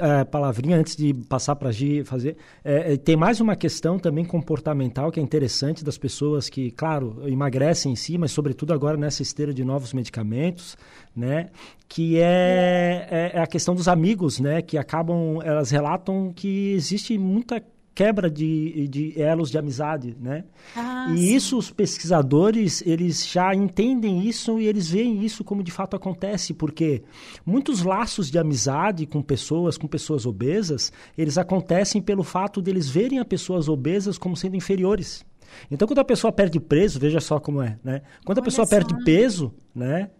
[0.00, 2.36] é, palavrinha antes de passar para a Gi fazer.
[2.64, 7.22] É, é, tem mais uma questão também comportamental que é interessante das pessoas que, claro,
[7.26, 10.76] emagrecem em si, mas sobretudo agora nessa esteira de novos medicamentos,
[11.14, 11.48] né?
[11.88, 14.60] Que é, é, é a questão dos amigos, né?
[14.60, 17.62] Que acabam, elas relatam que existe muita
[17.96, 20.44] quebra de, de elos de amizade, né?
[20.76, 21.34] Ah, e sim.
[21.34, 26.52] isso os pesquisadores eles já entendem isso e eles veem isso como de fato acontece,
[26.52, 27.02] porque
[27.44, 33.18] muitos laços de amizade com pessoas, com pessoas obesas, eles acontecem pelo fato deles verem
[33.18, 35.24] as pessoas obesas como sendo inferiores.
[35.70, 38.02] Então, quando a pessoa perde peso, veja só como é, né?
[38.26, 38.70] Quando a Olha pessoa só.
[38.70, 40.10] perde peso, né?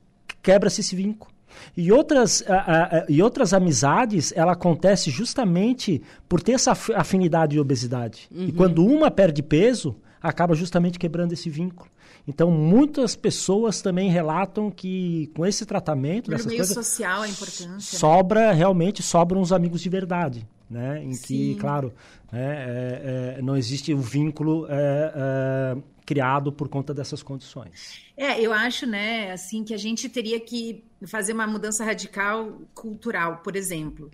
[0.43, 1.36] Quebra-se esse vínculo.
[1.77, 7.61] E outras, a, a, e outras amizades, ela acontece justamente por ter essa afinidade de
[7.61, 8.29] obesidade.
[8.31, 8.45] Uhum.
[8.49, 11.91] E quando uma perde peso, acaba justamente quebrando esse vínculo.
[12.29, 17.69] Então, muitas pessoas também relatam que com esse tratamento, dessas meio coisas, social a importância.
[17.69, 17.79] Né?
[17.81, 20.47] Sobra, realmente, sobram os amigos de verdade.
[20.69, 21.05] Né?
[21.05, 21.25] Em Sim.
[21.25, 21.93] que, claro,
[22.33, 25.77] é, é, é, não existe o vínculo é, é,
[26.07, 28.01] criado por conta dessas condições.
[28.17, 33.39] É, eu acho, né, assim, que a gente teria que fazer uma mudança radical cultural,
[33.39, 34.11] por exemplo.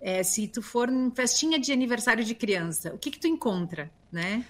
[0.00, 3.90] É, se tu for em festinha de aniversário de criança, o que que tu encontra,
[4.12, 4.44] né?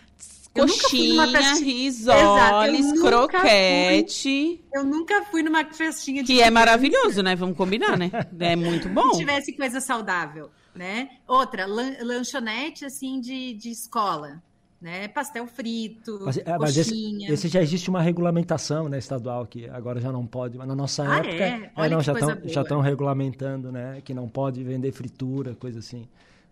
[0.52, 4.60] Coxinha, risoles, croquete.
[4.60, 7.36] Fui, eu nunca fui numa festinha de Que é maravilhoso, né?
[7.36, 8.10] Vamos combinar, né?
[8.40, 9.12] É muito bom.
[9.12, 11.10] Se tivesse coisa saudável, né?
[11.26, 14.42] Outra, lan lanchonete, assim, de, de escola
[14.80, 15.08] né?
[15.08, 20.00] Pastel frito, mas, é, mas esse, esse, já existe uma regulamentação, né, estadual que agora
[20.00, 21.70] já não pode, mas na nossa ah, época, é?
[21.76, 26.06] é não, já estão já estão regulamentando, né, que não pode vender fritura, coisa assim.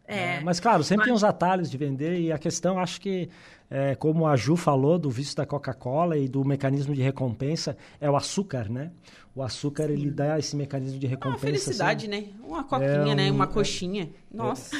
[0.08, 0.36] É.
[0.36, 1.06] é mas claro, sempre mas...
[1.06, 3.28] tem uns atalhos de vender e a questão, acho que
[3.70, 8.08] é, como a Ju falou do vício da Coca-Cola e do mecanismo de recompensa, é
[8.08, 8.90] o açúcar, né?
[9.34, 9.92] O açúcar, Sim.
[9.92, 11.46] ele dá esse mecanismo de recompensa.
[11.46, 12.22] É uma felicidade, assim.
[12.22, 12.28] né?
[12.42, 13.12] Uma coquinha, é né?
[13.12, 13.14] um...
[13.16, 13.30] né?
[13.32, 14.08] Uma coxinha.
[14.32, 14.76] Nossa.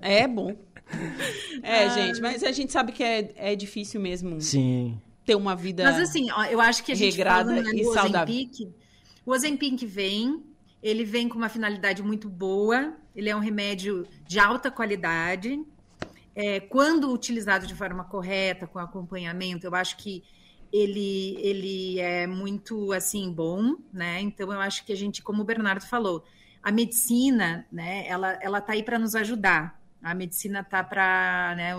[0.00, 0.56] é bom.
[1.62, 4.40] É, ah, gente, mas a gente sabe que é, é difícil mesmo.
[4.40, 4.98] Sim.
[5.26, 5.84] Ter uma vida.
[5.84, 8.34] Mas assim, ó, eu acho que a gente regrada falando, né, e saudável.
[8.34, 8.72] Ozempic,
[9.26, 10.42] o Ozempic vem,
[10.82, 15.62] ele vem com uma finalidade muito boa, ele é um remédio de alta qualidade.
[16.34, 20.22] É, quando utilizado de forma correta, com acompanhamento, eu acho que
[20.72, 24.20] ele, ele é muito assim bom, né?
[24.20, 26.24] Então eu acho que a gente, como o Bernardo falou,
[26.62, 28.06] a medicina, né?
[28.06, 29.79] Ela ela tá aí para nos ajudar.
[30.02, 31.72] A medicina tá para, né?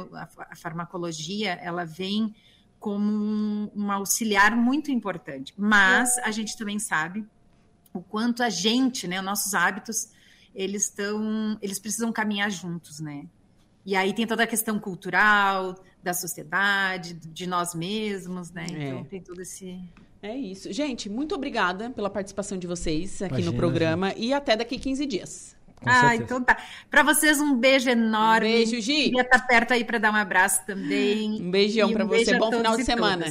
[0.49, 2.35] A, farmacologia, ela vem
[2.79, 5.53] como um, um auxiliar muito importante.
[5.57, 7.25] Mas a gente também sabe
[7.93, 9.21] o quanto a gente, né?
[9.21, 10.09] Nossos hábitos,
[10.53, 13.25] eles estão, eles precisam caminhar juntos, né?
[13.85, 18.65] E aí tem toda a questão cultural, da sociedade, de nós mesmos, né?
[18.71, 18.87] É.
[18.87, 19.79] Então tem todo esse.
[20.21, 20.71] É isso.
[20.71, 24.21] Gente, muito obrigada pela participação de vocês aqui Imagina, no programa gente.
[24.23, 25.55] e até daqui 15 dias.
[25.81, 26.23] Com ah, certeza.
[26.23, 26.57] então tá.
[26.89, 28.47] Para vocês, um beijo enorme.
[28.47, 29.03] Um beijo, Gi.
[29.05, 31.41] Queria estar tá perto aí para dar um abraço também.
[31.41, 32.37] Um beijão para um você.
[32.37, 33.25] Bom final de semana.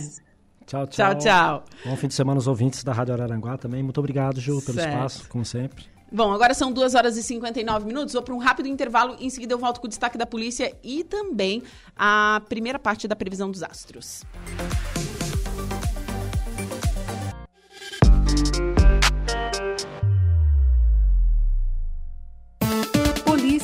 [0.66, 1.14] Tchau, tchau.
[1.14, 1.64] Tchau, tchau.
[1.84, 3.82] Bom fim de semana aos ouvintes da Rádio Araranguá também.
[3.82, 4.92] Muito obrigado, Ju, pelo certo.
[4.92, 5.84] espaço, como sempre.
[6.12, 8.14] Bom, agora são 2 horas e 59 minutos.
[8.14, 9.16] Vou para um rápido intervalo.
[9.20, 11.62] Em seguida, eu volto com o destaque da polícia e também
[11.96, 14.24] a primeira parte da previsão dos astros.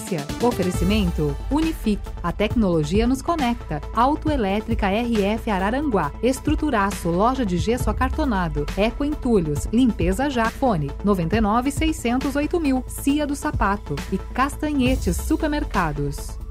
[0.06, 0.26] Notícia.
[0.42, 2.02] Oferecimento Unifique.
[2.22, 3.80] A tecnologia nos conecta.
[3.92, 6.12] Autoelétrica RF Araranguá.
[6.22, 7.08] Estruturaço.
[7.10, 8.64] Loja de gesso acartonado.
[8.76, 9.66] Eco Entulhos.
[9.72, 10.46] Limpeza já.
[10.46, 12.84] Fone 99 608 mil.
[12.86, 13.96] Cia do Sapato.
[14.12, 16.45] E Castanhetes Supermercados.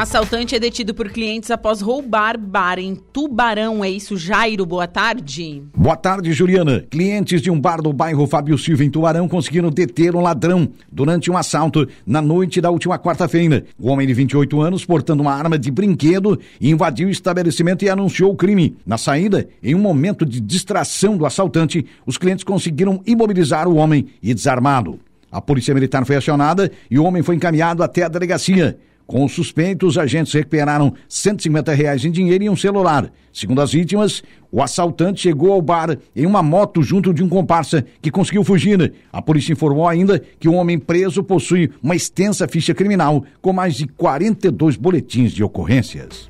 [0.00, 3.84] Assaltante é detido por clientes após roubar bar em Tubarão.
[3.84, 4.64] É isso, Jairo?
[4.64, 5.64] Boa tarde.
[5.76, 6.86] Boa tarde, Juliana.
[6.88, 11.32] Clientes de um bar do bairro Fábio Silva, em Tubarão, conseguiram deter um ladrão durante
[11.32, 13.64] um assalto na noite da última quarta-feira.
[13.76, 18.30] O homem de 28 anos, portando uma arma de brinquedo, invadiu o estabelecimento e anunciou
[18.30, 18.76] o crime.
[18.86, 24.06] Na saída, em um momento de distração do assaltante, os clientes conseguiram imobilizar o homem
[24.22, 25.00] e desarmá-lo.
[25.28, 28.78] A polícia militar foi acionada e o homem foi encaminhado até a delegacia.
[29.08, 33.10] Com os suspeitos, os agentes recuperaram 150 reais em dinheiro e um celular.
[33.32, 37.86] Segundo as vítimas, o assaltante chegou ao bar em uma moto junto de um comparsa
[38.02, 38.92] que conseguiu fugir.
[39.10, 43.76] A polícia informou ainda que o homem preso possui uma extensa ficha criminal com mais
[43.76, 46.28] de 42 boletins de ocorrências.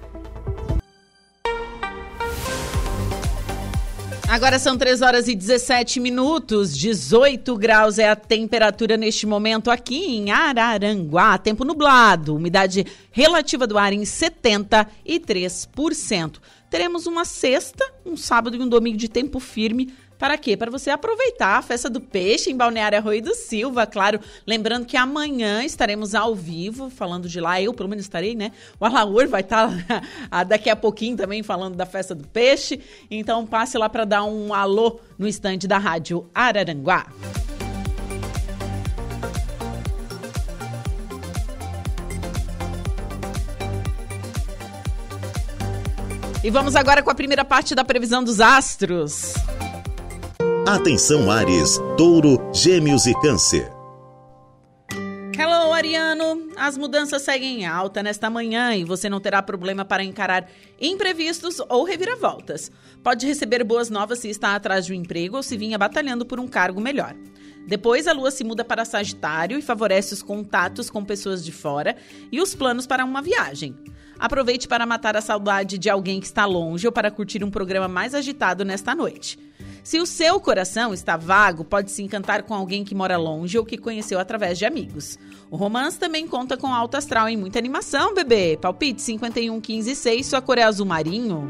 [4.28, 10.16] Agora são 3 horas e 17 minutos, 18 graus é a temperatura neste momento aqui
[10.16, 11.38] em Araranguá.
[11.38, 16.40] Tempo nublado, umidade relativa do ar em 73%.
[16.70, 20.56] Teremos uma sexta, um sábado e um domingo de tempo firme para quê?
[20.56, 24.18] Para você aproveitar a festa do peixe em Balneário Arroio do Silva, claro.
[24.44, 27.62] Lembrando que amanhã estaremos ao vivo falando de lá.
[27.62, 28.50] Eu, pelo menos, estarei, né?
[28.80, 29.70] O Alaur vai estar
[30.48, 32.80] daqui a pouquinho também falando da festa do peixe.
[33.08, 37.06] Então passe lá para dar um alô no estande da Rádio Araranguá.
[46.42, 49.34] E vamos agora com a primeira parte da previsão dos astros.
[50.70, 53.72] Atenção Ares, Touro, Gêmeos e Câncer.
[55.34, 56.50] Hello, Ariano!
[56.58, 60.46] As mudanças seguem em alta nesta manhã e você não terá problema para encarar
[60.78, 62.70] imprevistos ou reviravoltas.
[63.02, 66.38] Pode receber boas novas se está atrás de um emprego ou se vinha batalhando por
[66.38, 67.16] um cargo melhor.
[67.66, 71.96] Depois, a lua se muda para Sagitário e favorece os contatos com pessoas de fora
[72.30, 73.74] e os planos para uma viagem.
[74.18, 77.88] Aproveite para matar a saudade de alguém que está longe ou para curtir um programa
[77.88, 79.38] mais agitado nesta noite.
[79.88, 83.64] Se o seu coração está vago, pode se encantar com alguém que mora longe ou
[83.64, 85.18] que conheceu através de amigos.
[85.50, 88.58] O romance também conta com alto astral e muita animação, bebê.
[88.60, 91.48] Palpite 51 15 6, sua cor é azul marinho.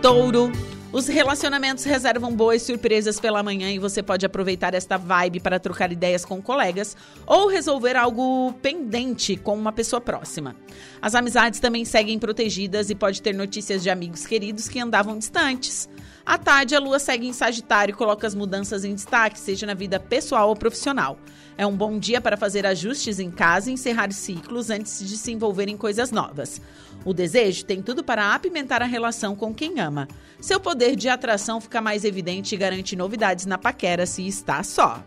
[0.00, 0.52] Touro.
[0.92, 5.92] Os relacionamentos reservam boas surpresas pela manhã e você pode aproveitar esta vibe para trocar
[5.92, 10.56] ideias com colegas ou resolver algo pendente com uma pessoa próxima.
[11.00, 15.88] As amizades também seguem protegidas e pode ter notícias de amigos queridos que andavam distantes.
[16.26, 19.74] À tarde, a lua segue em Sagitário e coloca as mudanças em destaque, seja na
[19.74, 21.18] vida pessoal ou profissional.
[21.56, 25.30] É um bom dia para fazer ajustes em casa e encerrar ciclos antes de se
[25.30, 26.60] envolver em coisas novas.
[27.04, 30.06] O desejo tem tudo para apimentar a relação com quem ama.
[30.40, 35.02] Seu poder de atração fica mais evidente e garante novidades na paquera se está só.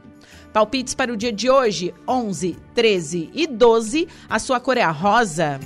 [0.51, 4.07] Palpites para o dia de hoje: 11, 13 e 12.
[4.29, 5.59] A sua cor é a rosa.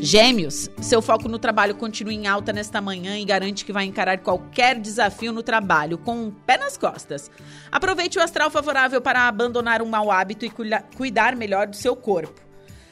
[0.00, 4.18] Gêmeos, seu foco no trabalho continua em alta nesta manhã e garante que vai encarar
[4.18, 7.28] qualquer desafio no trabalho com um pé nas costas.
[7.70, 10.52] Aproveite o astral favorável para abandonar um mau hábito e
[10.96, 12.47] cuidar melhor do seu corpo.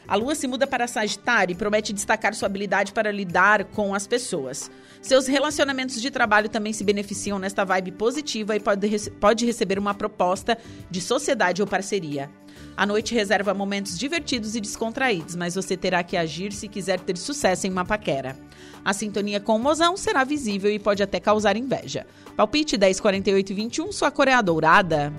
[0.08, 4.06] A lua se muda para Sagitário e promete destacar sua habilidade para lidar com as
[4.06, 4.70] pessoas.
[5.02, 9.94] Seus relacionamentos de trabalho também se beneficiam nesta vibe positiva e pode, pode receber uma
[9.94, 10.56] proposta
[10.90, 12.30] de sociedade ou parceria.
[12.76, 17.16] A noite reserva momentos divertidos e descontraídos, mas você terá que agir se quiser ter
[17.16, 18.36] sucesso em uma paquera.
[18.84, 22.06] A sintonia com o mozão será visível e pode até causar inveja.
[22.36, 25.12] Palpite 10, 48 e 21, sua cor é a dourada.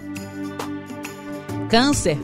[1.70, 2.18] Câncer.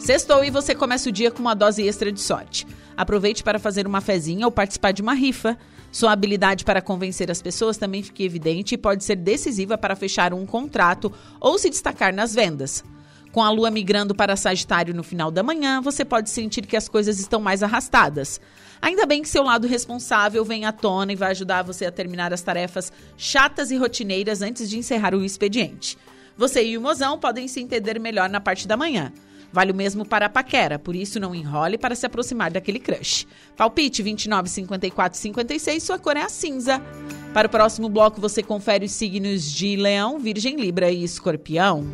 [0.00, 2.66] Sextou e você começa o dia com uma dose extra de sorte.
[2.96, 5.58] Aproveite para fazer uma fezinha ou participar de uma rifa.
[5.92, 10.32] Sua habilidade para convencer as pessoas também fica evidente e pode ser decisiva para fechar
[10.32, 12.82] um contrato ou se destacar nas vendas.
[13.30, 16.88] Com a lua migrando para Sagitário no final da manhã, você pode sentir que as
[16.88, 18.40] coisas estão mais arrastadas.
[18.80, 22.32] Ainda bem que seu lado responsável vem à tona e vai ajudar você a terminar
[22.32, 25.98] as tarefas chatas e rotineiras antes de encerrar o expediente.
[26.38, 29.12] Você e o mozão podem se entender melhor na parte da manhã.
[29.52, 33.26] Vale o mesmo para a paquera, por isso não enrole para se aproximar daquele crush.
[33.56, 36.80] Palpite 29, 54, 56, sua cor é a cinza.
[37.34, 41.84] Para o próximo bloco, você confere os signos de Leão, Virgem, Libra e Escorpião.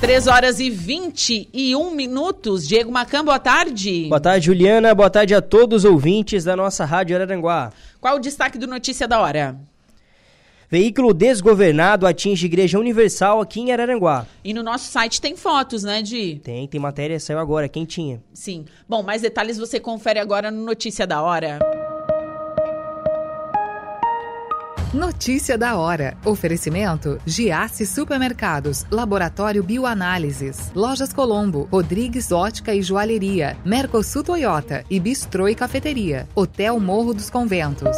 [0.00, 2.66] 3 horas e 21 minutos.
[2.66, 4.06] Diego Macan, boa tarde.
[4.08, 4.94] Boa tarde, Juliana.
[4.94, 7.70] Boa tarde a todos os ouvintes da nossa Rádio Araranguá.
[8.00, 9.60] Qual o destaque do Notícia da Hora?
[10.70, 14.26] Veículo desgovernado atinge Igreja Universal aqui em Araranguá.
[14.42, 16.40] E no nosso site tem fotos, né, Di?
[16.42, 18.22] Tem, tem matéria, saiu agora, quem tinha?
[18.32, 18.64] Sim.
[18.88, 21.58] Bom, mais detalhes você confere agora no Notícia da Hora.
[24.92, 26.16] Notícia da hora.
[26.24, 35.46] Oferecimento: Giasse Supermercados, Laboratório Bioanálises, Lojas Colombo, Rodrigues Ótica e Joalheria, Mercosul Toyota e Bistrô
[35.46, 37.96] e Cafeteria, Hotel Morro dos Conventos.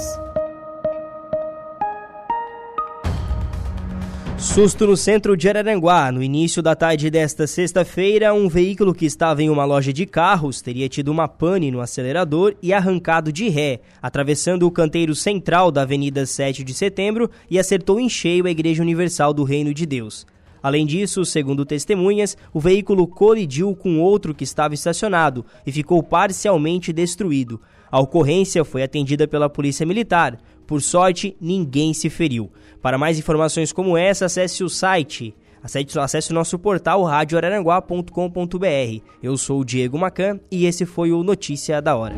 [4.42, 6.10] Susto no centro de Araranguá.
[6.10, 10.60] No início da tarde desta sexta-feira, um veículo que estava em uma loja de carros
[10.60, 15.82] teria tido uma pane no acelerador e arrancado de ré, atravessando o canteiro central da
[15.82, 20.26] Avenida 7 de Setembro e acertou em cheio a Igreja Universal do Reino de Deus.
[20.60, 26.92] Além disso, segundo testemunhas, o veículo colidiu com outro que estava estacionado e ficou parcialmente
[26.92, 27.60] destruído.
[27.90, 30.38] A ocorrência foi atendida pela Polícia Militar.
[30.66, 32.50] Por sorte, ninguém se feriu.
[32.82, 39.02] Para mais informações como essa, acesse o site Acesse, acesse o nosso portal radioararanguá.com.br.
[39.22, 42.16] Eu sou o Diego Macan e esse foi o Notícia da Hora.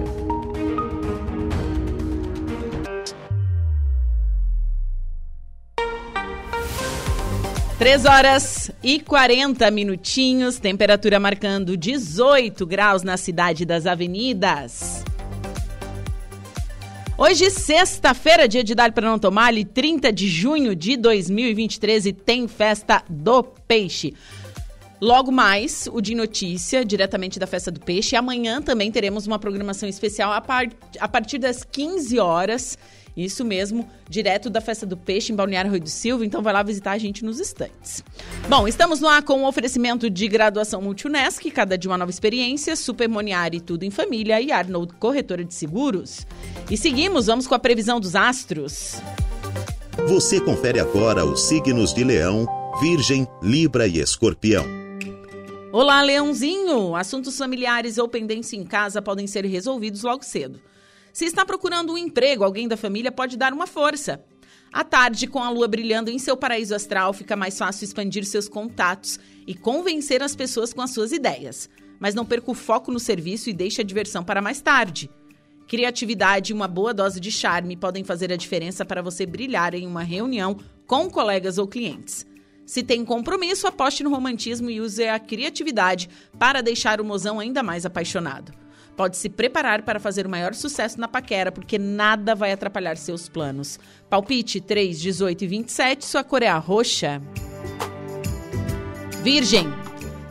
[7.78, 15.04] Três horas e 40 minutinhos, temperatura marcando 18 graus na cidade das avenidas.
[17.16, 22.48] Hoje, sexta-feira, dia de dar para não tomar, 30 de junho de 2023, e tem
[22.48, 24.14] festa do peixe.
[25.00, 28.16] Logo mais, o de notícia, diretamente da Festa do Peixe.
[28.16, 30.66] Amanhã também teremos uma programação especial a, par
[30.98, 32.76] a partir das 15 horas.
[33.16, 36.62] Isso mesmo, direto da Festa do Peixe em Balneário Rui do Silva, então vai lá
[36.62, 38.02] visitar a gente nos estantes.
[38.48, 43.08] Bom, estamos lá com o oferecimento de graduação Multunesc, cada dia uma nova experiência, Super
[43.08, 46.26] Moniari Tudo em Família e Arnold Corretora de Seguros.
[46.68, 48.96] E seguimos, vamos com a previsão dos astros.
[50.08, 52.46] Você confere agora os signos de Leão,
[52.80, 54.66] Virgem, Libra e Escorpião.
[55.72, 56.94] Olá, Leãozinho!
[56.94, 60.60] Assuntos familiares ou pendência em casa podem ser resolvidos logo cedo.
[61.14, 64.24] Se está procurando um emprego, alguém da família pode dar uma força.
[64.72, 68.48] À tarde, com a lua brilhando em seu paraíso astral, fica mais fácil expandir seus
[68.48, 71.70] contatos e convencer as pessoas com as suas ideias.
[72.00, 75.08] Mas não perca o foco no serviço e deixe a diversão para mais tarde.
[75.68, 79.86] Criatividade e uma boa dose de charme podem fazer a diferença para você brilhar em
[79.86, 82.26] uma reunião com colegas ou clientes.
[82.66, 86.10] Se tem compromisso, aposte no romantismo e use a criatividade
[86.40, 88.63] para deixar o mozão ainda mais apaixonado.
[88.96, 93.28] Pode se preparar para fazer o maior sucesso na paquera, porque nada vai atrapalhar seus
[93.28, 93.78] planos.
[94.08, 97.20] Palpite 3, 18 e 27, sua cor é a roxa.
[99.22, 99.66] Virgem.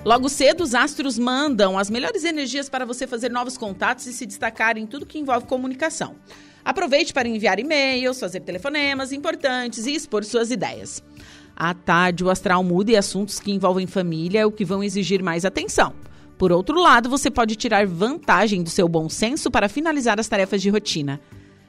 [0.05, 4.25] Logo cedo, os astros mandam as melhores energias para você fazer novos contatos e se
[4.25, 6.15] destacar em tudo que envolve comunicação.
[6.63, 11.03] Aproveite para enviar e-mails, fazer telefonemas importantes e expor suas ideias.
[11.55, 15.21] À tarde, o astral muda e assuntos que envolvem família é o que vão exigir
[15.21, 15.93] mais atenção.
[16.37, 20.61] Por outro lado, você pode tirar vantagem do seu bom senso para finalizar as tarefas
[20.61, 21.19] de rotina.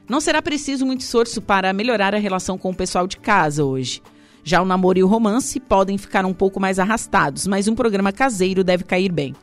[0.07, 4.01] Não será preciso muito esforço para melhorar a relação com o pessoal de casa hoje.
[4.43, 8.11] Já o namoro e o romance podem ficar um pouco mais arrastados, mas um programa
[8.11, 9.33] caseiro deve cair bem.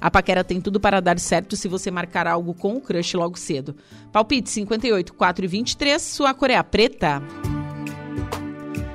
[0.00, 3.38] A paquera tem tudo para dar certo se você marcar algo com o crush logo
[3.38, 3.76] cedo.
[4.12, 7.22] Palpite 58, 4 e 23, sua cor é preta.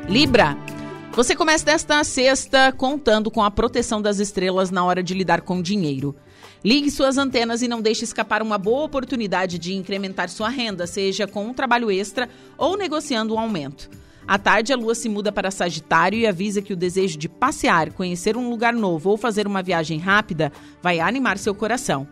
[0.08, 0.75] Libra.
[1.16, 5.62] Você começa desta sexta contando com a proteção das estrelas na hora de lidar com
[5.62, 6.14] dinheiro.
[6.62, 11.26] Ligue suas antenas e não deixe escapar uma boa oportunidade de incrementar sua renda, seja
[11.26, 13.90] com um trabalho extra ou negociando um aumento.
[14.28, 17.94] À tarde, a lua se muda para Sagitário e avisa que o desejo de passear,
[17.94, 20.52] conhecer um lugar novo ou fazer uma viagem rápida
[20.84, 22.06] vai animar seu coração.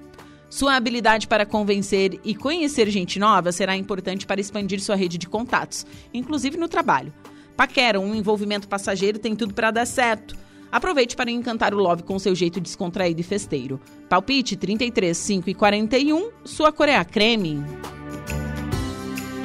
[0.49, 5.28] Sua habilidade para convencer e conhecer gente nova será importante para expandir sua rede de
[5.28, 7.14] contatos, inclusive no trabalho.
[7.56, 10.36] Paquera, um envolvimento passageiro tem tudo para dar certo.
[10.72, 13.80] Aproveite para encantar o Love com seu jeito descontraído e festeiro.
[14.10, 17.64] Palpite 33, 5 e 41, sua cor é creme.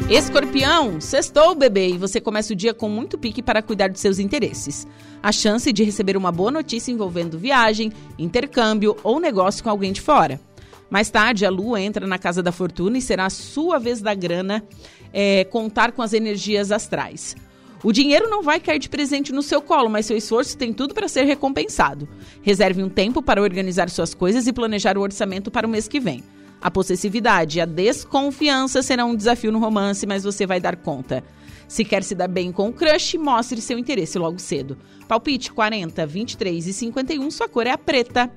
[0.09, 4.19] Escorpião, sextou, bebê, e você começa o dia com muito pique para cuidar dos seus
[4.19, 4.87] interesses.
[5.23, 10.01] A chance de receber uma boa notícia envolvendo viagem, intercâmbio ou negócio com alguém de
[10.01, 10.41] fora.
[10.89, 14.15] Mais tarde, a lua entra na casa da fortuna e será a sua vez da
[14.15, 14.65] grana
[15.13, 17.37] é, contar com as energias astrais.
[17.83, 20.95] O dinheiro não vai cair de presente no seu colo, mas seu esforço tem tudo
[20.95, 22.09] para ser recompensado.
[22.43, 26.01] Reserve um tempo para organizar suas coisas e planejar o orçamento para o mês que
[26.01, 26.24] vem.
[26.61, 31.22] A possessividade e a desconfiança serão um desafio no romance, mas você vai dar conta.
[31.68, 34.76] Se quer se dar bem com o crush, mostre seu interesse logo cedo.
[35.07, 38.31] Palpite 40, 23 e 51, sua cor é a preta.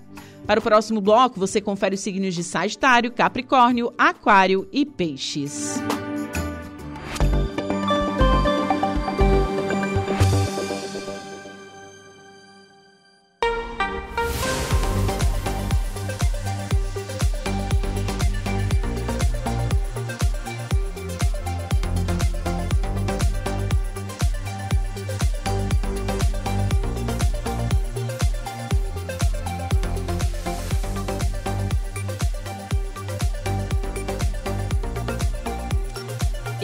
[0.45, 5.81] Para o próximo bloco, você confere os signos de Sagitário, Capricórnio, Aquário e Peixes.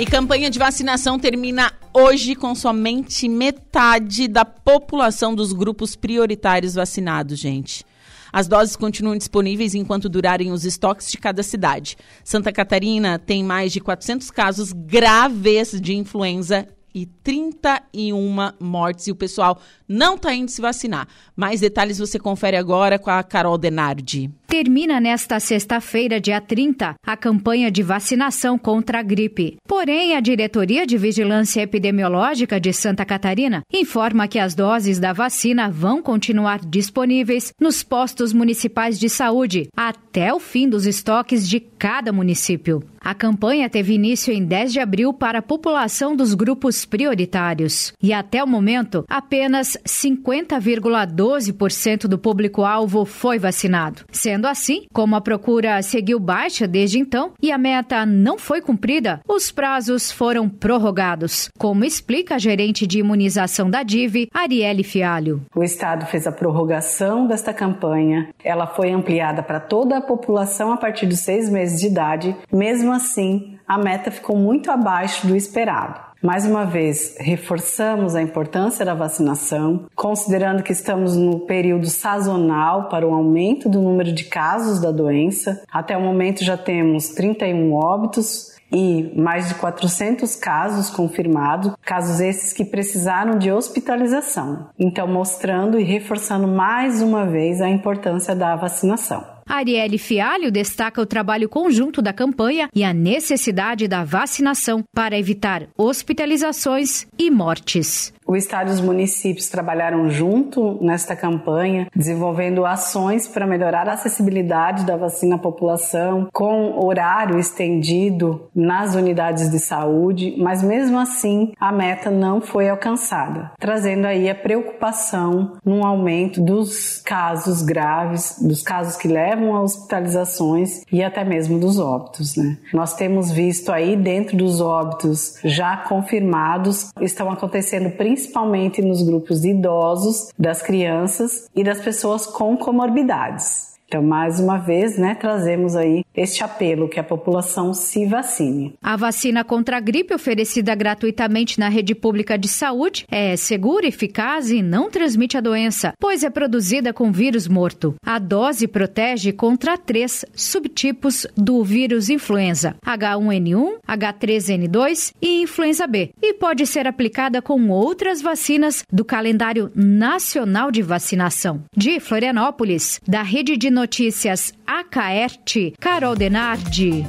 [0.10, 7.86] Campanha de vacinação termina hoje com somente metade da população dos grupos prioritários vacinados, gente.
[8.32, 11.98] As doses continuam disponíveis enquanto durarem os estoques de cada cidade.
[12.24, 19.08] Santa Catarina tem mais de 400 casos graves de influenza e 31 mortes.
[19.08, 21.08] E o pessoal não está indo se vacinar.
[21.36, 24.30] Mais detalhes você confere agora com a Carol Denardi.
[24.48, 29.58] Termina nesta sexta-feira, dia 30, a campanha de vacinação contra a gripe.
[29.68, 35.70] Porém, a Diretoria de Vigilância Epidemiológica de Santa Catarina informa que as doses da vacina
[35.70, 42.14] vão continuar disponíveis nos postos municipais de saúde até o fim dos estoques de cada
[42.14, 42.82] município.
[43.00, 48.12] A campanha teve início em 10 de abril para a população dos grupos prioritários e
[48.12, 54.04] até o momento apenas 50,12% do público-alvo foi vacinado.
[54.12, 59.20] Sendo assim, como a procura seguiu baixa desde então e a meta não foi cumprida,
[59.28, 65.42] os prazos foram prorrogados, como explica a gerente de imunização da DIV, Arielle Fialho.
[65.56, 68.30] O Estado fez a prorrogação desta campanha.
[68.44, 72.36] Ela foi ampliada para toda a população a partir dos seis meses de idade.
[72.52, 76.07] Mesmo assim, a meta ficou muito abaixo do esperado.
[76.22, 83.08] Mais uma vez, reforçamos a importância da vacinação, considerando que estamos no período sazonal para
[83.08, 85.64] o aumento do número de casos da doença.
[85.72, 92.52] Até o momento já temos 31 óbitos e mais de 400 casos confirmados, casos esses
[92.52, 94.70] que precisaram de hospitalização.
[94.78, 99.37] Então, mostrando e reforçando mais uma vez a importância da vacinação.
[99.48, 105.68] Arielle Fialho destaca o trabalho conjunto da campanha e a necessidade da vacinação para evitar
[105.78, 108.14] hospitalizações e mortes.
[108.28, 114.86] O Estado e os municípios trabalharam junto nesta campanha, desenvolvendo ações para melhorar a acessibilidade
[114.86, 121.72] da vacina à população, com horário estendido nas unidades de saúde, mas mesmo assim a
[121.72, 128.98] meta não foi alcançada, trazendo aí a preocupação num aumento dos casos graves, dos casos
[128.98, 132.36] que levam a hospitalizações e até mesmo dos óbitos.
[132.36, 132.58] Né?
[132.74, 139.42] Nós temos visto aí dentro dos óbitos já confirmados, estão acontecendo principalmente principalmente nos grupos
[139.42, 143.77] de idosos, das crianças e das pessoas com comorbidades.
[143.88, 148.74] Então, mais uma vez, né, trazemos aí este apelo que a população se vacine.
[148.84, 154.52] A vacina contra a gripe oferecida gratuitamente na rede pública de saúde é segura, eficaz
[154.52, 157.96] e não transmite a doença, pois é produzida com vírus morto.
[158.06, 166.34] A dose protege contra três subtipos do vírus influenza: H1N1, H3N2 e influenza B, e
[166.34, 171.64] pode ser aplicada com outras vacinas do calendário nacional de vacinação.
[171.74, 177.08] De Florianópolis, da rede de Notícias Acaerte, Carol Denardi.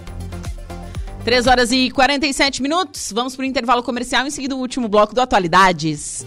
[1.25, 3.11] 3 horas e 47 minutos.
[3.11, 6.27] Vamos para o intervalo comercial em seguida o último bloco do Atualidades.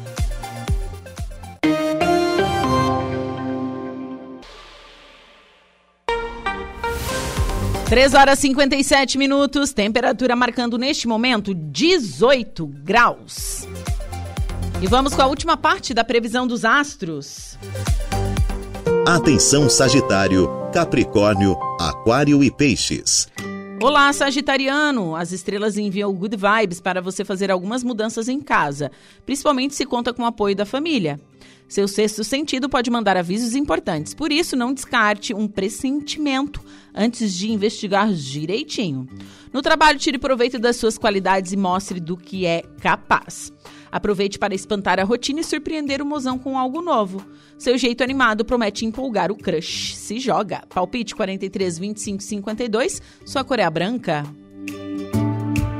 [7.87, 13.67] Três horas e 57 minutos, temperatura marcando neste momento 18 graus.
[14.81, 17.59] E vamos com a última parte da previsão dos astros.
[19.07, 23.27] Atenção Sagitário, Capricórnio, Aquário e Peixes.
[23.81, 25.15] Olá, Sagitariano!
[25.15, 28.91] As estrelas enviam good vibes para você fazer algumas mudanças em casa,
[29.25, 31.19] principalmente se conta com o apoio da família.
[31.67, 36.61] Seu sexto sentido pode mandar avisos importantes, por isso não descarte um pressentimento
[36.93, 39.07] antes de investigar direitinho.
[39.51, 43.51] No trabalho, tire proveito das suas qualidades e mostre do que é capaz.
[43.91, 47.25] Aproveite para espantar a rotina e surpreender o mozão com algo novo.
[47.57, 49.95] Seu jeito animado promete empolgar o crush.
[49.95, 50.63] Se joga.
[50.69, 53.01] Palpite 43 25 52.
[53.25, 54.23] Sua cor é branca.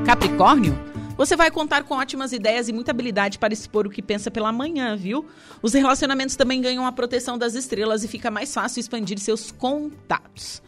[0.06, 0.78] Capricórnio?
[1.16, 4.52] Você vai contar com ótimas ideias e muita habilidade para expor o que pensa pela
[4.52, 5.26] manhã, viu?
[5.62, 10.64] Os relacionamentos também ganham a proteção das estrelas e fica mais fácil expandir seus contatos.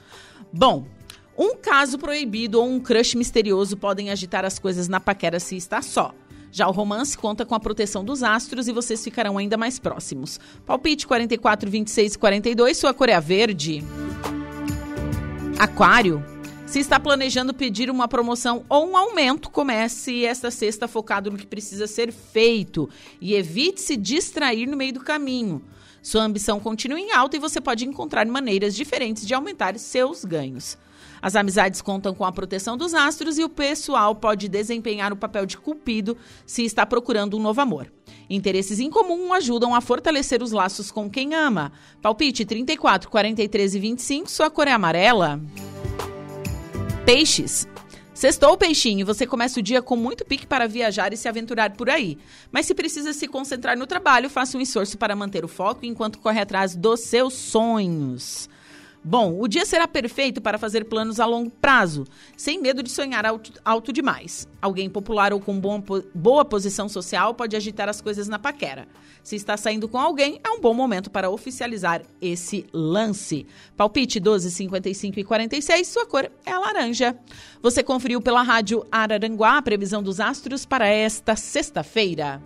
[0.54, 0.86] Bom,
[1.36, 5.82] um caso proibido ou um crush misterioso podem agitar as coisas na paquera se está
[5.82, 6.14] só.
[6.54, 10.40] Já o romance conta com a proteção dos astros e vocês ficarão ainda mais próximos.
[10.68, 13.84] Palpite 44, 26 e 42, sua cor é verde.
[15.58, 16.24] Aquário.
[16.68, 21.48] Se está planejando pedir uma promoção ou um aumento, comece esta sexta focado no que
[21.48, 22.88] precisa ser feito
[23.20, 25.60] e evite se distrair no meio do caminho.
[26.04, 30.78] Sua ambição continua em alta e você pode encontrar maneiras diferentes de aumentar seus ganhos.
[31.24, 35.46] As amizades contam com a proteção dos astros e o pessoal pode desempenhar o papel
[35.46, 37.90] de cupido se está procurando um novo amor.
[38.30, 41.72] Interesses em comum ajudam a fortalecer os laços com quem ama.
[42.02, 45.40] Palpite 34, 43 e 25, sua cor é amarela.
[47.06, 47.66] Peixes.
[48.14, 51.90] Sextou, peixinho, você começa o dia com muito pique para viajar e se aventurar por
[51.90, 52.18] aí.
[52.52, 56.20] Mas se precisa se concentrar no trabalho, faça um esforço para manter o foco enquanto
[56.20, 58.50] corre atrás dos seus sonhos.
[59.06, 62.06] Bom, o dia será perfeito para fazer planos a longo prazo,
[62.38, 64.48] sem medo de sonhar alto, alto demais.
[64.62, 65.84] Alguém popular ou com bom,
[66.16, 68.88] boa posição social pode agitar as coisas na paquera.
[69.22, 73.46] Se está saindo com alguém, é um bom momento para oficializar esse lance.
[73.76, 77.18] Palpite 12, 55 e 46, sua cor é laranja.
[77.62, 82.42] Você conferiu pela rádio Araranguá a previsão dos astros para esta sexta-feira.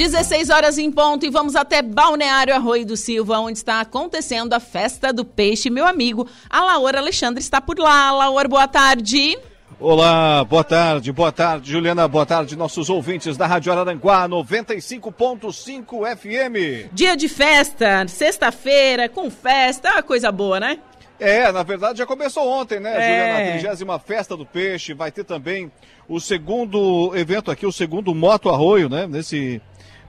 [0.00, 4.58] 16 horas em ponto e vamos até Balneário Arroio do Silva, onde está acontecendo a
[4.58, 5.68] festa do peixe.
[5.68, 8.10] Meu amigo, a Laura Alexandre está por lá.
[8.10, 9.38] Laura, boa tarde.
[9.78, 16.88] Olá, boa tarde, boa tarde, Juliana, boa tarde, nossos ouvintes da Rádio Araranguá 95.5 FM.
[16.94, 20.78] Dia de festa, sexta-feira, com festa, uma coisa boa, né?
[21.18, 23.02] É, na verdade já começou ontem, né, é.
[23.02, 23.38] Juliana?
[23.38, 25.70] A trigésima festa do peixe, vai ter também
[26.08, 29.60] o segundo evento aqui, o segundo Moto Arroio, né, nesse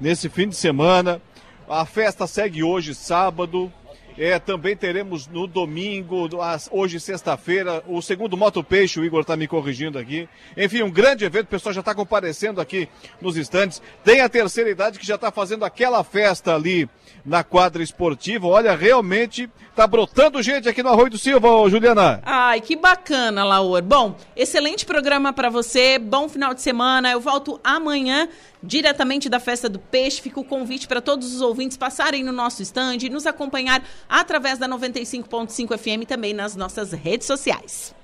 [0.02, 1.22] nesse fim de semana.
[1.70, 3.72] A festa segue hoje, sábado.
[4.18, 6.28] É, também teremos no domingo,
[6.70, 10.28] hoje sexta-feira, o segundo Moto Peixe, o Igor está me corrigindo aqui.
[10.58, 12.90] Enfim, um grande evento, o pessoal já está comparecendo aqui
[13.22, 13.82] nos estandes.
[14.04, 16.90] Tem a terceira idade que já está fazendo aquela festa ali
[17.26, 18.48] na quadra esportiva.
[18.48, 22.22] Olha, realmente tá brotando gente aqui no Arroio do Silva, Juliana.
[22.26, 23.82] Ai, que bacana, Laura.
[23.82, 25.98] Bom, excelente programa para você.
[25.98, 27.12] Bom final de semana.
[27.12, 28.28] Eu volto amanhã
[28.64, 30.22] diretamente da Festa do Peixe.
[30.22, 34.58] Fica o convite para todos os ouvintes passarem no nosso stand e nos acompanhar através
[34.58, 37.96] da 95.5 FM também nas nossas redes sociais.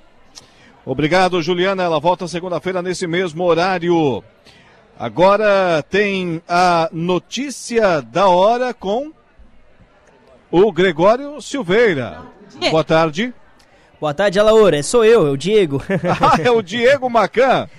[0.86, 1.84] Obrigado, Juliana.
[1.84, 4.24] Ela volta segunda-feira nesse mesmo horário.
[4.98, 9.12] Agora tem a notícia da hora com
[10.50, 12.22] o Gregório Silveira.
[12.62, 12.72] É.
[12.72, 13.34] Boa tarde.
[14.00, 14.82] Boa tarde, Alaura.
[14.82, 15.84] Sou eu, é o Diego.
[16.22, 17.70] ah, é o Diego Macan.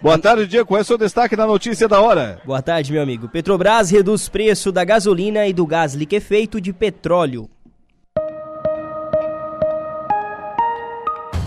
[0.00, 0.68] Boa tarde, Diego.
[0.68, 2.40] Qual é o seu destaque na notícia da hora?
[2.44, 3.28] Boa tarde, meu amigo.
[3.28, 7.50] Petrobras reduz preço da gasolina e do gás liquefeito de petróleo.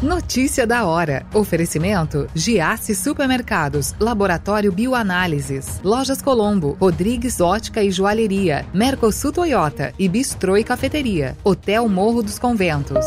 [0.01, 1.25] Notícia da hora.
[1.33, 10.57] Oferecimento: Giasse Supermercados, Laboratório Bioanálises, Lojas Colombo, Rodrigues Ótica e Joalheria, Mercosul Toyota e Bistrô
[10.57, 13.05] e Cafeteria, Hotel Morro dos Conventos.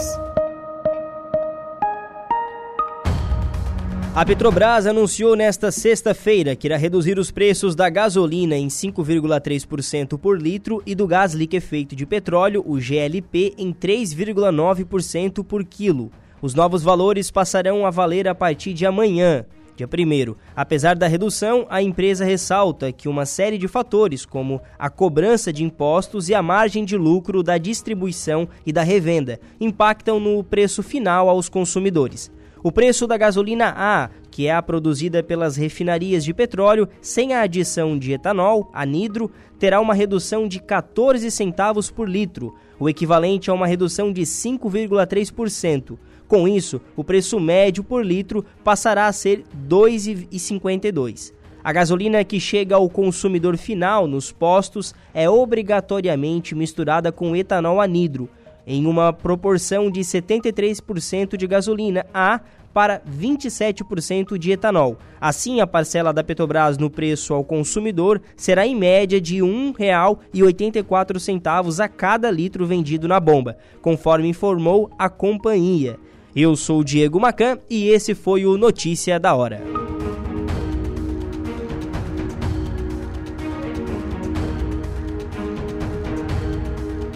[4.16, 10.40] A Petrobras anunciou nesta sexta-feira que irá reduzir os preços da gasolina em 5,3% por
[10.40, 16.12] litro e do gás liquefeito de petróleo, o GLP, em 3,9% por quilo.
[16.40, 19.44] Os novos valores passarão a valer a partir de amanhã,
[19.76, 20.36] dia 1.
[20.54, 25.64] Apesar da redução, a empresa ressalta que uma série de fatores, como a cobrança de
[25.64, 31.28] impostos e a margem de lucro da distribuição e da revenda, impactam no preço final
[31.28, 32.30] aos consumidores.
[32.64, 37.42] O preço da gasolina A, que é a produzida pelas refinarias de petróleo sem a
[37.42, 43.52] adição de etanol, anidro, terá uma redução de 14 centavos por litro, o equivalente a
[43.52, 45.98] uma redução de 5,3%.
[46.26, 51.34] Com isso, o preço médio por litro passará a ser R$ 2,52.
[51.62, 58.26] A gasolina que chega ao consumidor final nos postos é obrigatoriamente misturada com etanol anidro,
[58.66, 62.40] em uma proporção de 73% de gasolina A
[62.74, 64.98] para 27% de etanol.
[65.20, 71.84] Assim, a parcela da Petrobras no preço ao consumidor será em média de R$ 1,84
[71.84, 75.96] a cada litro vendido na bomba, conforme informou a companhia.
[76.34, 79.62] Eu sou o Diego Macan e esse foi o Notícia da Hora.